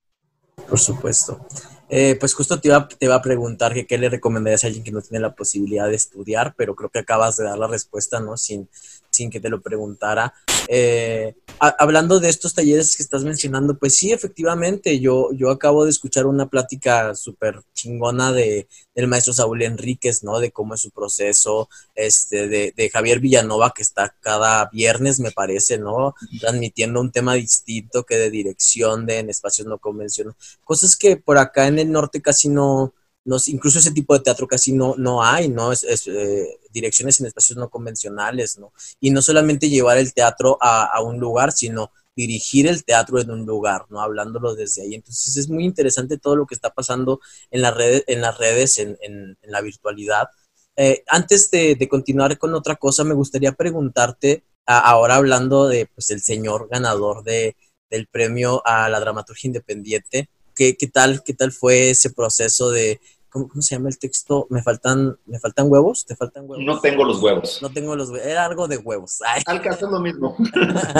[0.69, 1.45] Por supuesto.
[1.89, 4.83] Eh, pues justo te iba, te iba a preguntar que qué le recomendarías a alguien
[4.83, 8.19] que no tiene la posibilidad de estudiar, pero creo que acabas de dar la respuesta,
[8.19, 8.37] ¿no?
[8.37, 8.69] Sin,
[9.15, 10.33] sin que te lo preguntara.
[10.67, 15.91] Eh, hablando de estos talleres que estás mencionando, pues sí, efectivamente, yo, yo acabo de
[15.91, 20.39] escuchar una plática súper chingona de, del maestro Saúl Enríquez, ¿no?
[20.39, 25.31] De cómo es su proceso, este, de, de, Javier Villanova, que está cada viernes, me
[25.31, 26.15] parece, ¿no?
[26.39, 30.37] Transmitiendo un tema distinto que de dirección de en espacios no convencionales.
[30.63, 32.93] Cosas que por acá en el norte casi no,
[33.25, 35.71] no incluso ese tipo de teatro casi no, no hay, ¿no?
[35.71, 38.71] Es, eh, direcciones en espacios no convencionales, ¿no?
[38.99, 43.31] Y no solamente llevar el teatro a, a, un lugar, sino dirigir el teatro en
[43.31, 43.99] un lugar, ¿no?
[43.99, 44.95] Hablándolo desde ahí.
[44.95, 47.19] Entonces es muy interesante todo lo que está pasando
[47.49, 50.29] en, la red, en las redes, en, en, la virtualidad.
[50.75, 56.11] Eh, antes de, de, continuar con otra cosa, me gustaría preguntarte, ahora hablando de, pues,
[56.11, 57.55] el señor ganador de,
[57.89, 62.99] del premio a la dramaturgia independiente, ¿qué, qué, tal, ¿qué tal fue ese proceso de,
[63.35, 64.47] ¿Cómo, ¿cómo, se llama el texto?
[64.49, 66.05] ¿Me faltan, ¿Me faltan huevos?
[66.05, 66.65] ¿Te faltan huevos?
[66.65, 67.59] No tengo los huevos.
[67.61, 68.25] No tengo los huevos.
[68.25, 69.19] Era algo de huevos.
[69.27, 69.41] Ay.
[69.45, 70.37] Al caso es lo mismo.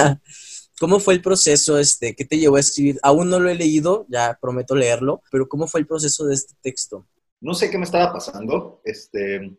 [0.80, 1.80] ¿Cómo fue el proceso?
[1.80, 3.00] Este, ¿Qué te llevó a escribir?
[3.04, 6.54] Aún no lo he leído, ya prometo leerlo, pero ¿cómo fue el proceso de este
[6.62, 7.06] texto?
[7.42, 8.82] no sé qué me estaba pasando.
[8.84, 9.56] Este,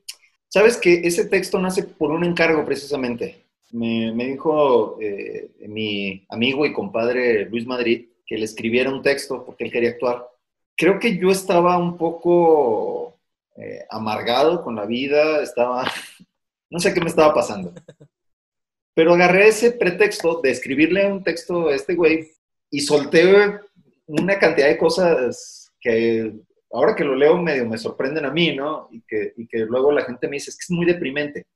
[0.49, 3.45] Sabes que ese texto nace por un encargo precisamente.
[3.73, 9.65] Me, dijo eh, mi amigo y compadre Luis Madrid que le escribiera un texto porque
[9.65, 10.27] él quería actuar.
[10.77, 13.19] Creo que yo estaba un poco
[13.57, 15.85] eh, amargado con la vida, estaba,
[16.71, 17.73] no sé qué me estaba pasando.
[18.95, 22.31] Pero agarré ese pretexto de escribirle un texto a este güey
[22.71, 23.59] y solté
[24.07, 26.33] una cantidad de cosas que
[26.73, 28.89] ahora que lo leo medio me sorprenden a mí, ¿no?
[28.91, 31.47] Y que, y que luego la gente me dice, es que es muy deprimente.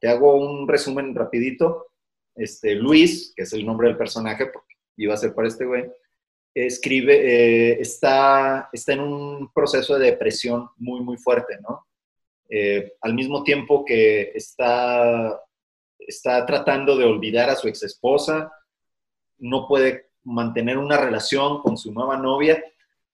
[0.00, 1.88] Te hago un resumen rapidito.
[2.34, 5.90] Este, Luis, que es el nombre del personaje, porque iba a ser para este güey,
[6.66, 11.86] escribe, eh, está, está en un proceso de depresión muy, muy fuerte, ¿no?
[12.50, 15.40] Eh, al mismo tiempo que está,
[15.98, 18.50] está tratando de olvidar a su ex esposa,
[19.38, 22.62] no puede mantener una relación con su nueva novia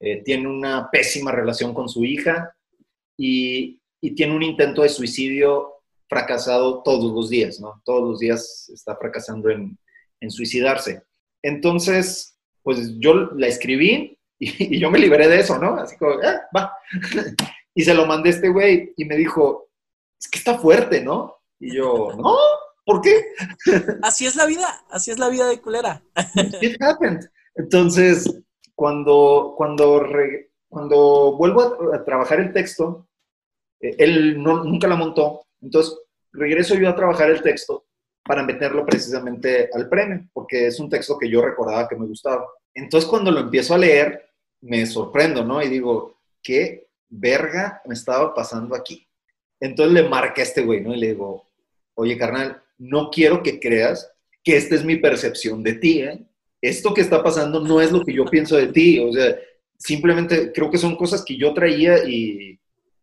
[0.07, 2.55] eh, tiene una pésima relación con su hija
[3.17, 3.81] y,
[4.15, 5.77] tiene un intento de suicidio
[6.11, 7.81] fracasado todos los días, ¿no?
[7.87, 9.79] Todos los días está fracasando en,
[10.29, 11.03] suicidarse.
[11.43, 12.34] Entonces,
[12.65, 15.77] pues yo la escribí y, yo me liberé de eso, ¿no?
[15.77, 16.73] Así como, ah, va.
[17.75, 19.69] y se lo mandé a este güey y me dijo,
[20.21, 21.37] es que está fuerte, ¿no?
[21.61, 22.37] Y yo, no,
[22.85, 23.23] ¿por qué?
[24.03, 26.03] Así es la vida, así es la vida de culera.
[26.61, 27.25] It happened.
[27.55, 28.43] Entonces,
[28.75, 30.05] cuando, cuando,
[30.69, 33.09] cuando vuelvo a, trabajar el texto,
[33.81, 35.97] eh, él nunca la montó, entonces
[36.33, 37.87] regreso yo a trabajar el texto
[38.25, 42.47] para meterlo precisamente al premio, porque es un texto que yo recordaba que me gustaba.
[42.75, 44.31] Entonces cuando lo empiezo a leer,
[44.62, 45.62] me sorprendo, ¿no?
[45.62, 49.07] Y digo, ¿qué verga me estaba pasando aquí?
[49.61, 50.95] Entonces le marca a este güey, ¿no?
[50.95, 51.45] Y le digo,
[51.95, 54.11] oye, carnal, no quiero que creas
[54.43, 56.25] que esta es mi percepción de ti, ¿eh?
[56.61, 59.37] esto que está pasando no es lo que yo pienso de ti, o sea,
[59.79, 62.59] simplemente creo que son cosas que yo traía y,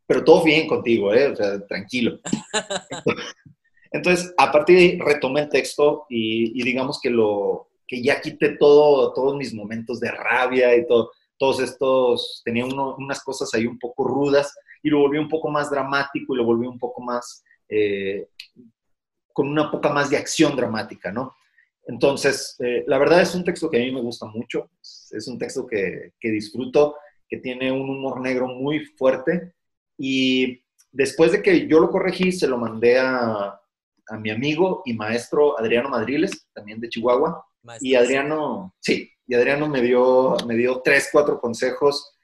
[0.06, 1.28] pero todo bien contigo, ¿eh?
[1.28, 2.20] o sea, tranquilo.
[4.38, 9.14] a partir de ahí retomé el texto y, digamos que lo, que ya quité todo,
[9.14, 14.04] todos mis momentos de rabia y todo, todos estos, tenía unas cosas ahí un poco
[14.06, 18.30] rudas y lo volví un poco más dramático y lo volví un poco más, eh,
[19.34, 21.36] con una poca más de acción dramática, ¿no?
[21.86, 25.38] Entonces, eh, la verdad es un texto que a mí me gusta mucho, es un
[25.38, 26.96] texto que, disfruto,
[27.28, 29.54] que tiene un humor negro muy fuerte
[29.98, 33.61] y después de que yo lo corregí, se lo mandé a,
[34.18, 37.46] mi amigo y maestro Adriano Madriles, también de Chihuahua,
[37.80, 42.18] y Adriano, sí, y Adriano me dio, me dio tres, cuatro consejos.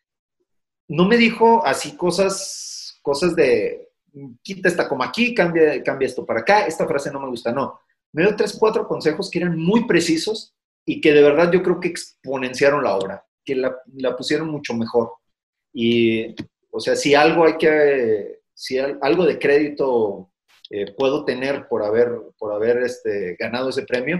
[0.88, 3.89] No me dijo así cosas, cosas de,
[4.41, 7.79] quita esta como aquí, cambia, cambia esto para acá, esta frase no me gusta, no
[8.13, 11.79] me dio tres, cuatro consejos que eran muy precisos y que de verdad yo creo
[11.79, 13.77] que exponenciaron la obra, que la,
[14.17, 15.13] pusieron mucho mejor.
[15.73, 16.33] Y,
[16.71, 20.31] o sea, si algo hay que, si algo de crédito
[20.70, 24.20] eh, puedo tener por haber, por haber este, ganado ese premio,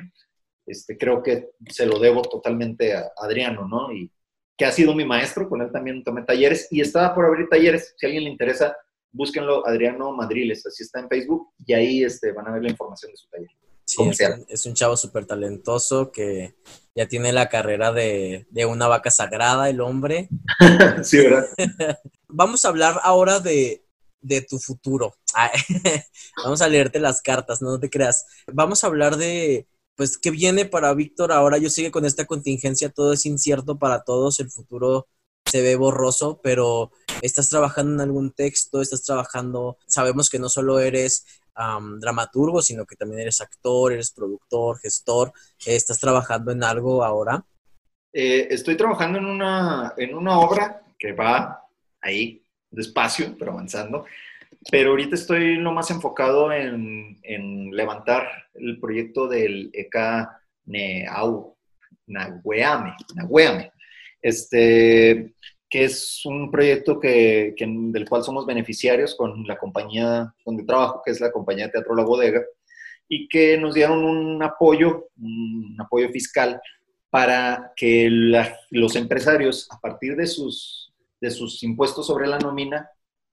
[0.66, 3.92] este, creo que se lo debo totalmente a Adriano, ¿no?
[3.92, 4.12] Y
[4.58, 7.94] que ha sido mi maestro, con él también tomé talleres y estaba por abrir talleres,
[7.96, 8.76] si a alguien le interesa,
[9.12, 13.12] búsquenlo, Adriano Madriles, así está en Facebook y ahí este, van a ver la información
[13.12, 13.50] de su taller.
[13.86, 14.04] Sí,
[14.50, 16.56] es un, chavo súper talentoso que
[16.94, 20.28] ya tiene la carrera de, una vaca sagrada, el hombre.
[21.04, 21.46] sí, ¿verdad?
[22.28, 23.87] Vamos a hablar ahora de,
[24.50, 25.16] tu futuro.
[26.44, 28.26] Vamos a leerte las cartas, no te creas.
[28.52, 31.58] Vamos a hablar de, pues, qué viene para Víctor ahora.
[31.58, 35.08] Yo sé que con esta contingencia todo es incierto para todos, el futuro
[35.46, 36.92] se ve borroso, pero
[37.22, 41.26] estás trabajando en algún texto, estás trabajando, sabemos que no solo eres
[42.00, 45.32] dramaturgo, sino que también eres actor, eres productor, gestor.
[45.66, 47.44] ¿Estás trabajando en algo ahora?
[48.14, 51.64] Eh, estoy trabajando en una, en una obra que va
[52.02, 52.44] ahí,
[52.78, 54.06] despacio, pero avanzando.
[54.72, 57.20] Pero ahorita estoy lo más enfocado en,
[57.72, 61.56] levantar el proyecto del ECA Neau,
[62.08, 63.72] Nahueame, Nahueame.
[64.22, 65.34] Este,
[65.70, 71.12] que es un proyecto que, del cual somos beneficiarios con la compañía donde trabajo, que
[71.12, 72.42] es la compañía de Teatro La Bodega,
[73.10, 76.60] y que nos dieron un apoyo, un apoyo fiscal
[77.10, 80.87] para que los empresarios, a partir de sus,
[81.20, 82.90] de sus impuestos sobre la nómina,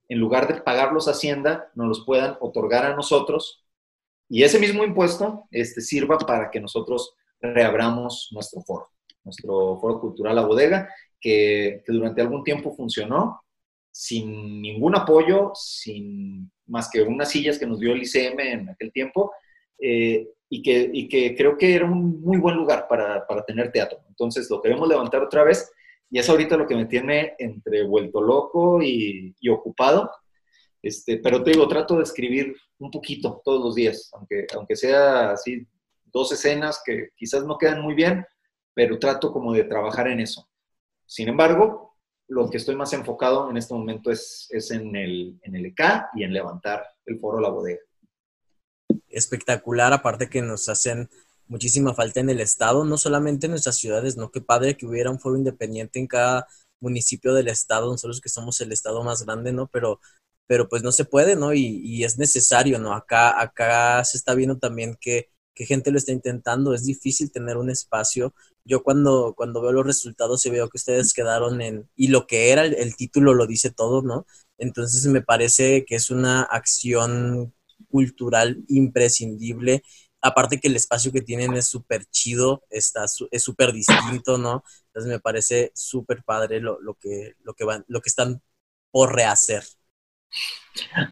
[0.09, 3.65] en lugar de pagarlos a Hacienda, nos los puedan otorgar a nosotros
[4.29, 8.91] y ese mismo impuesto este, sirva para que nosotros reabramos nuestro foro,
[9.23, 10.89] nuestro foro cultural La Bodega
[11.21, 13.43] que, durante algún tiempo funcionó
[13.91, 18.91] sin ningún apoyo, sin más que unas sillas que nos dio el ICM en aquel
[18.93, 19.33] tiempo,
[19.79, 23.71] eh, y, que, y, que, creo que era un muy buen lugar para, para, tener
[23.71, 24.01] teatro.
[24.09, 25.71] Entonces lo queremos levantar otra vez
[26.15, 30.13] y es ahorita lo que me tiene entre vuelto loco y, y ocupado.
[30.81, 35.33] Este, pero te digo, trato de escribir un poquito todos los días, aunque, aunque sea
[35.33, 35.67] así
[36.05, 38.25] dos escenas que quizás no quedan muy bien,
[38.73, 40.49] pero trato como de trabajar en eso.
[41.05, 41.97] Sin embargo,
[42.29, 46.11] lo que estoy más enfocado en este momento es, es en, el, en el EK
[46.15, 47.81] y en levantar el foro La Bodega.
[49.09, 51.11] Espectacular, aparte que nos hacen
[51.49, 55.11] muchísima falta en el estado, no solamente en nuestras ciudades, no qué padre que hubiera
[55.11, 56.47] un foro independiente en cada
[56.81, 59.69] municipio del estado, nosotros que somos el estado más grande, ¿no?
[59.69, 60.01] Pero,
[60.47, 61.55] pero pues no se puede, ¿no?
[61.55, 62.95] Y, es necesario, ¿no?
[62.95, 67.57] Acá, acá se está viendo también que, que gente lo está intentando, es difícil tener
[67.57, 68.35] un espacio.
[68.65, 72.51] Yo cuando, cuando veo los resultados y veo que ustedes quedaron en, y lo que
[72.51, 74.27] era el título lo dice todo, ¿no?
[74.59, 77.55] Entonces me parece que es una acción
[77.91, 79.83] cultural imprescindible
[80.25, 84.65] aparte que el espacio que tienen es súper chido, está, es súper distinto, ¿no?
[84.87, 88.41] Entonces me parece súper padre lo, lo, que, lo, que van, lo que están
[88.91, 89.63] por rehacer.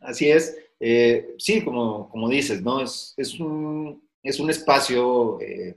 [0.00, 0.56] Así es.
[0.80, 2.80] Eh, sí, como, como dices, ¿no?
[2.80, 5.76] Es, es, un, es un espacio eh,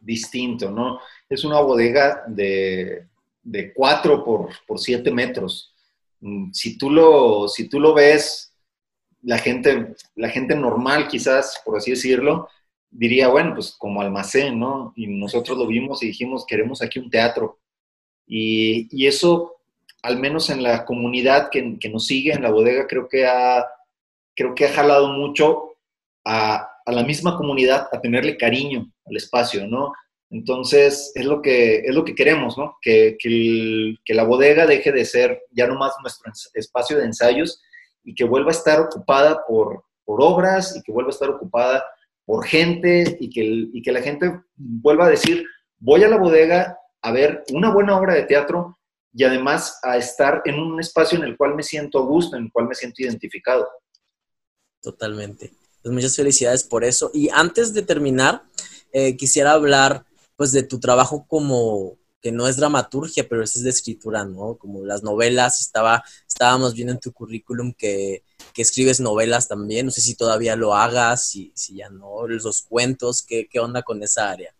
[0.00, 1.00] distinto, ¿no?
[1.28, 3.08] Es una bodega de,
[3.42, 5.74] de 4 por, por 7 metros.
[6.20, 8.54] Mm, si tú lo, si tú lo ves,
[9.20, 12.48] la gente, la gente normal, quizás, por así decirlo,
[12.90, 14.92] diría, bueno, pues como almacén, ¿no?
[14.96, 17.58] Y nosotros lo vimos y dijimos, queremos aquí un teatro.
[18.26, 19.56] Y, y eso,
[20.02, 23.64] al menos en la comunidad que, que, nos sigue en la bodega, creo que ha,
[24.34, 25.76] creo que ha jalado mucho
[26.24, 29.92] a, a, la misma comunidad a tenerle cariño al espacio, ¿no?
[30.30, 32.76] Entonces, es lo que, es lo que queremos, ¿no?
[32.80, 37.04] Que, que, el, que la bodega deje de ser ya no más nuestro espacio de
[37.04, 37.60] ensayos
[38.04, 41.84] y que vuelva a estar ocupada por, por obras y que vuelva a estar ocupada
[42.30, 45.44] por gente y que, y que la gente vuelva a decir,
[45.80, 48.78] voy a la bodega a ver una buena obra de teatro
[49.12, 52.44] y además a estar en un espacio en el cual me siento a gusto, en
[52.44, 53.66] el cual me siento identificado.
[54.80, 55.52] Totalmente.
[55.82, 57.10] Pues muchas felicidades por eso.
[57.12, 58.44] Y antes de terminar,
[58.92, 60.04] eh, quisiera hablar
[60.36, 64.56] pues de tu trabajo como, que no es dramaturgia, pero es de escritura, ¿no?
[64.56, 69.92] Como las novelas, estaba, estábamos viendo en tu currículum que que escribes novelas también, no
[69.92, 74.02] sé si todavía lo hagas, si, si ya no, los cuentos, ¿qué, qué onda con
[74.02, 74.54] esa área?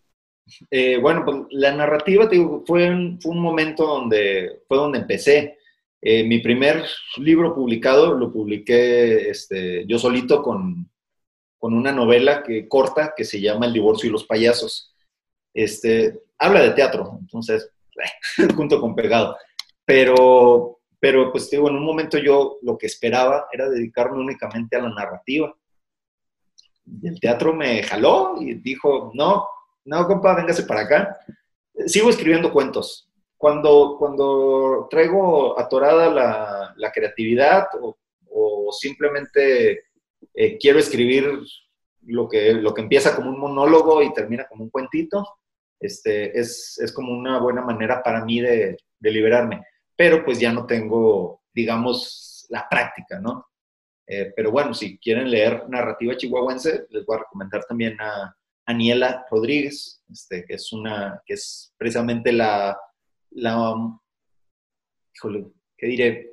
[0.71, 4.99] Eh, bueno, pues la narrativa te digo, fue, un, fue un momento donde fue donde
[4.99, 5.59] empecé.
[6.03, 6.85] Eh, mi primer
[7.19, 10.91] libro publicado lo publiqué este, yo solito con,
[11.59, 14.95] con, una novela que, corta que se llama El divorcio y los payasos.
[15.55, 17.71] Este, habla de teatro, entonces,
[18.57, 19.37] junto con pegado.
[19.85, 24.83] Pero pero pues digo, en un momento yo lo que esperaba era dedicarme únicamente a
[24.83, 25.53] la narrativa.
[26.85, 29.49] Y el teatro me jaló y dijo, no,
[29.87, 31.19] no, compa, véngase para acá.
[31.87, 33.09] Sigo escribiendo cuentos.
[33.39, 37.97] Cuando, cuando traigo atorada la, la creatividad o,
[38.31, 39.85] o simplemente
[40.35, 41.41] eh, quiero escribir
[42.03, 45.27] lo que, lo que empieza como un monólogo y termina como un cuentito,
[45.81, 49.63] este, es, es como una buena manera para mí de, de liberarme
[50.01, 53.49] pero pues ya no tengo, digamos, la práctica, ¿no?
[54.07, 59.27] Eh, pero bueno, si quieren leer narrativa chihuahuense, les voy a recomendar también a Aniela
[59.31, 62.81] Rodríguez, este, que es una, que es precisamente la,
[63.33, 63.75] la,
[65.15, 66.31] híjole, ¿qué diré?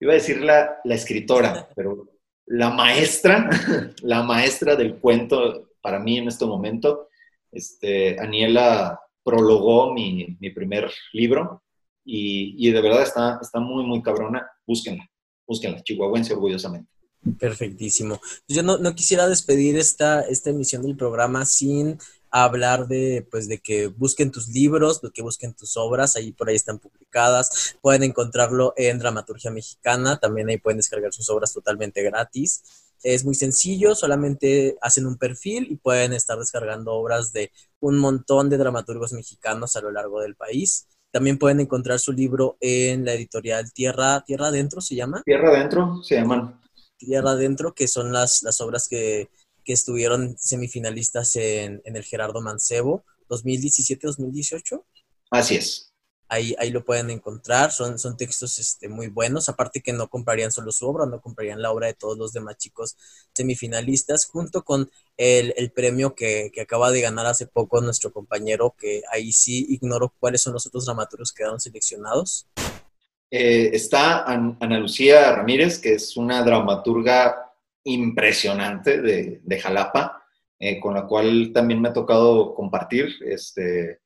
[0.00, 2.08] Iba a decir la, la escritora, pero
[2.46, 3.50] la maestra,
[4.00, 7.09] la maestra del cuento para mí en este momento.
[7.52, 11.62] Este, Aniela prologó mi, mi primer libro,
[12.04, 14.50] y, de verdad está, está muy, muy cabrona.
[14.66, 15.08] Búsquenla,
[15.46, 16.90] búsquenla, chihuahuense orgullosamente.
[17.38, 18.18] Perfectísimo.
[18.48, 21.98] Yo no, no, quisiera despedir esta, esta emisión del programa sin
[22.30, 26.48] hablar de, pues, de que busquen tus libros, de que busquen tus obras, ahí por
[26.48, 32.02] ahí están publicadas, pueden encontrarlo en Dramaturgia Mexicana, también ahí pueden descargar sus obras totalmente
[32.02, 32.62] gratis.
[33.02, 38.50] Es muy sencillo, solamente hacen un perfil y pueden estar descargando obras de un montón
[38.50, 40.86] de dramaturgos mexicanos a lo largo del país.
[41.10, 45.22] También pueden encontrar su libro en la editorial Tierra, Tierra Adentro, ¿se llama?
[45.24, 46.60] Tierra Adentro, se llaman.
[46.96, 49.28] Tierra Adentro, que son las, las obras que,
[49.64, 54.84] que estuvieron semifinalistas en, en el Gerardo Mancebo, 2017-2018.
[55.30, 55.89] Así es.
[56.32, 60.52] Ahí, ahí lo pueden encontrar, son, son textos este, muy buenos, aparte que no comprarían
[60.52, 62.96] solo su obra, no comprarían la obra de todos los demás chicos
[63.34, 68.76] semifinalistas, junto con el, el premio que, que, acaba de ganar hace poco nuestro compañero,
[68.78, 72.46] que ahí sí ignoro cuáles son los otros dramaturgos que quedaron seleccionados.
[73.30, 77.52] Eh, está Ana Lucía Ramírez, que es una dramaturga
[77.84, 80.24] impresionante de, de Jalapa,
[80.58, 83.08] eh, con la cual también me ha tocado compartir.
[83.24, 84.00] Este,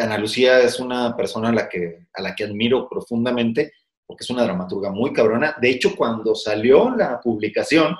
[0.00, 3.72] Ana Lucía es una persona a la, que, a la que admiro profundamente
[4.06, 5.56] porque es una dramaturga muy cabrona.
[5.60, 7.96] De hecho, cuando salió la publicación,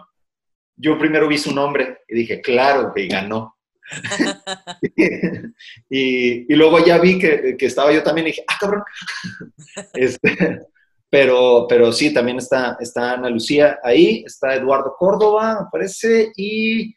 [0.76, 3.57] yo primero vi su nombre y dije, claro, que ganó.
[5.91, 8.82] y, luego ya vi que, estaba yo también y dije, ah, cabrón.
[9.95, 10.61] Este,
[11.11, 16.95] pero, pero sí, también está, está Ana Lucía ahí, está Eduardo Córdoba, parece, y,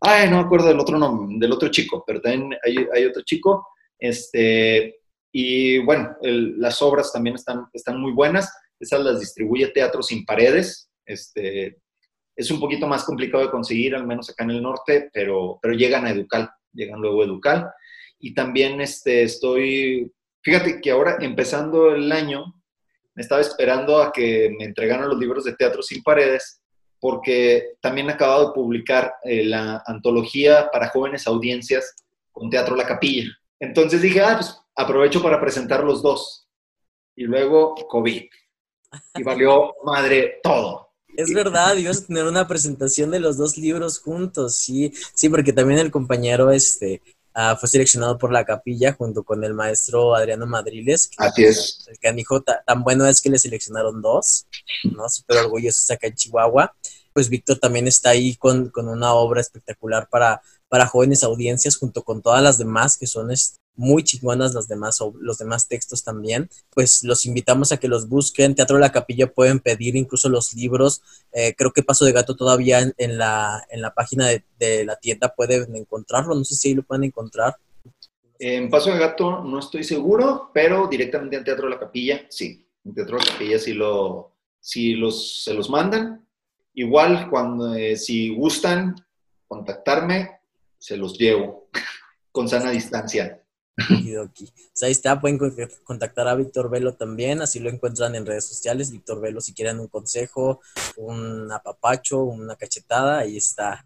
[0.00, 3.22] ay, no me acuerdo del otro nombre, del otro chico, pero también hay, hay otro
[3.22, 3.66] chico.
[4.02, 4.96] Este,
[5.30, 8.52] y bueno, las obras también están, están muy buenas.
[8.80, 10.90] Esas las distribuye Teatro Sin Paredes.
[11.06, 11.78] Este,
[12.34, 15.74] es un poquito más complicado de conseguir, al menos acá en el norte, pero, pero
[15.74, 17.70] llegan a Educal, llegan luego a Educal.
[18.18, 22.60] Y también este, estoy, fíjate que ahora empezando el año,
[23.14, 26.60] me estaba esperando a que me entregaran los libros de Teatro Sin Paredes,
[26.98, 31.94] porque también he acabado de publicar eh, la antología para jóvenes audiencias
[32.32, 33.30] con Teatro La Capilla.
[33.62, 36.48] Entonces dije, ah, pues aprovecho para presentar los dos.
[37.14, 38.24] Y luego COVID.
[39.14, 40.90] Y valió madre todo.
[41.16, 45.52] Es verdad, ibas a tener una presentación de los dos libros juntos, sí, sí, porque
[45.52, 47.02] también el compañero este
[47.34, 51.10] ah, fue seleccionado por la capilla junto con el maestro Adriano Madriles.
[51.18, 51.86] Así es.
[51.88, 54.46] El canijo tan bueno es que le seleccionaron dos,
[54.84, 55.08] ¿no?
[55.08, 56.74] Súper orgulloso acá en Chihuahua.
[57.12, 62.02] Pues Víctor también está ahí con, con una obra espectacular para, para jóvenes audiencias junto
[62.02, 63.30] con todas las demás que son
[63.74, 68.54] muy chingonas las demás, los demás textos también, pues los invitamos a que los busquen.
[68.54, 71.02] Teatro de la Capilla pueden pedir incluso los libros.
[71.32, 75.34] Eh, creo que Paso de Gato todavía en, la, en la página de, la tienda
[75.34, 76.34] pueden encontrarlo.
[76.34, 77.56] No sé si lo pueden encontrar.
[78.38, 82.66] En Paso de Gato no estoy seguro, pero directamente en Teatro de la Capilla, sí.
[82.84, 86.21] En Teatro de la Capilla sí, lo, sí los, se los mandan.
[86.74, 88.96] Igual, cuando, eh, si gustan
[89.46, 90.40] contactarme,
[90.78, 91.68] se los llevo
[92.32, 93.38] con sana distancia.
[94.82, 95.38] ahí está, pueden
[95.84, 98.90] contactar a Víctor Velo también, así lo encuentran en redes sociales.
[98.90, 100.60] Víctor Velo, si quieren un consejo,
[100.96, 103.84] un apapacho, una cachetada, ahí está,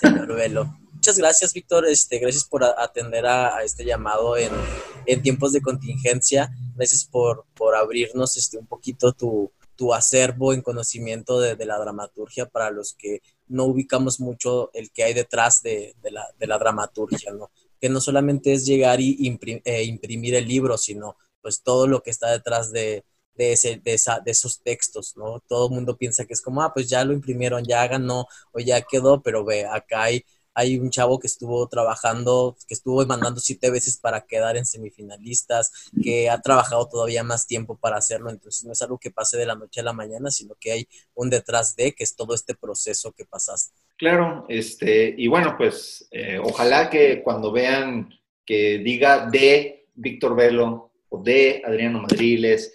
[0.00, 0.78] señor Velo.
[0.92, 1.84] Muchas gracias, Víctor.
[1.86, 6.50] Este, gracias por atender a, este llamado en, tiempos de contingencia.
[6.76, 12.46] Gracias por, por abrirnos este, un poquito tu, tu acervo en conocimiento de, la dramaturgia
[12.46, 17.32] para los que no ubicamos mucho el que hay detrás de, la, dramaturgia,
[17.80, 22.10] que no solamente es llegar y eh, imprimir el libro, sino pues todo lo que
[22.10, 23.04] está detrás de
[23.36, 25.40] esos textos, ¿no?
[25.40, 28.60] Todo el mundo piensa que es como, ah, pues ya lo imprimieron, ya ganó o
[28.60, 30.24] ya quedó, pero ve, acá hay
[30.54, 35.90] hay un chavo que estuvo trabajando, que estuvo mandando siete veces para quedar en semifinalistas,
[36.02, 39.46] que ha trabajado todavía más tiempo para hacerlo, entonces no es algo que pase de
[39.46, 42.54] la noche a la mañana, sino que hay un detrás de, que es todo este
[42.54, 43.74] proceso que pasaste.
[43.96, 48.10] Claro, este, y bueno, pues eh, ojalá que cuando vean
[48.44, 52.72] que diga de Víctor Velo o de Adriano Madriles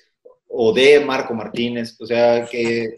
[0.47, 2.97] o de Marco Martínez, o sea, que,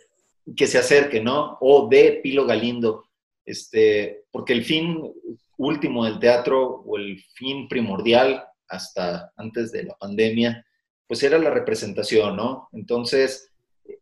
[0.56, 1.58] que se acerque, ¿no?
[1.62, 3.09] O de Pilo Galindo,
[3.50, 5.12] este, porque el fin
[5.58, 10.64] último del teatro o el fin primordial hasta antes de la pandemia,
[11.08, 12.70] pues era la representación, ¿no?
[12.72, 13.52] Entonces,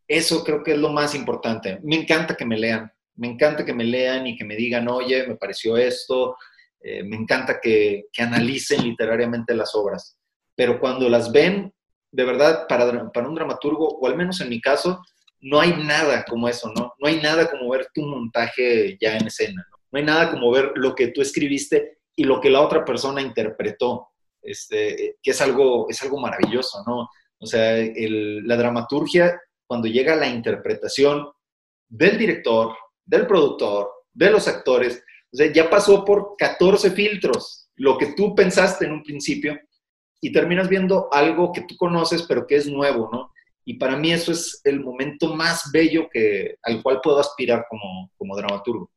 [0.05, 1.79] eso creo que es lo más importante.
[1.81, 5.25] Me encanta que me lean, me encanta que me lean y que me digan, oye,
[5.25, 6.35] me pareció esto,
[6.81, 10.17] eh, me encanta que, que, analicen literariamente las obras,
[10.55, 11.73] pero cuando las ven,
[12.11, 15.01] de verdad, para, para un dramaturgo, o al menos en mi caso,
[15.41, 16.93] no hay nada como eso, ¿no?
[16.99, 19.77] No hay nada como ver tu montaje ya en escena, ¿no?
[19.91, 23.21] No hay nada como ver lo que tú escribiste y lo que la otra persona
[23.21, 24.09] interpretó,
[24.41, 27.09] este, que es algo, es algo maravilloso, ¿no?
[27.39, 31.29] O sea, la dramaturgia, cuando llega la interpretación
[31.87, 32.75] del director,
[33.05, 38.33] del productor, de los actores, o sea, ya pasó por 14 filtros, lo que tú
[38.33, 39.59] pensaste en un principio,
[40.19, 43.31] y terminas viendo algo que tú conoces, pero que es nuevo, ¿no?
[43.69, 48.09] Y para mí eso es el momento más bello que, al cual puedo aspirar como,
[48.17, 48.89] como dramaturgo.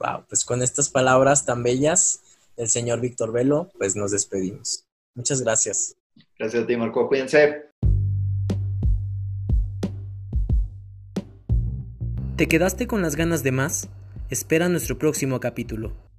[0.00, 2.20] Wow, pues con estas palabras tan bellas
[2.56, 4.84] del señor Víctor Velo, pues nos despedimos.
[5.14, 5.94] Muchas gracias.
[6.36, 7.06] Gracias a ti, Marco.
[7.06, 7.70] Cuídense.
[12.36, 13.88] ¿Te quedaste con las ganas de más?
[14.30, 16.09] Espera nuestro próximo capítulo.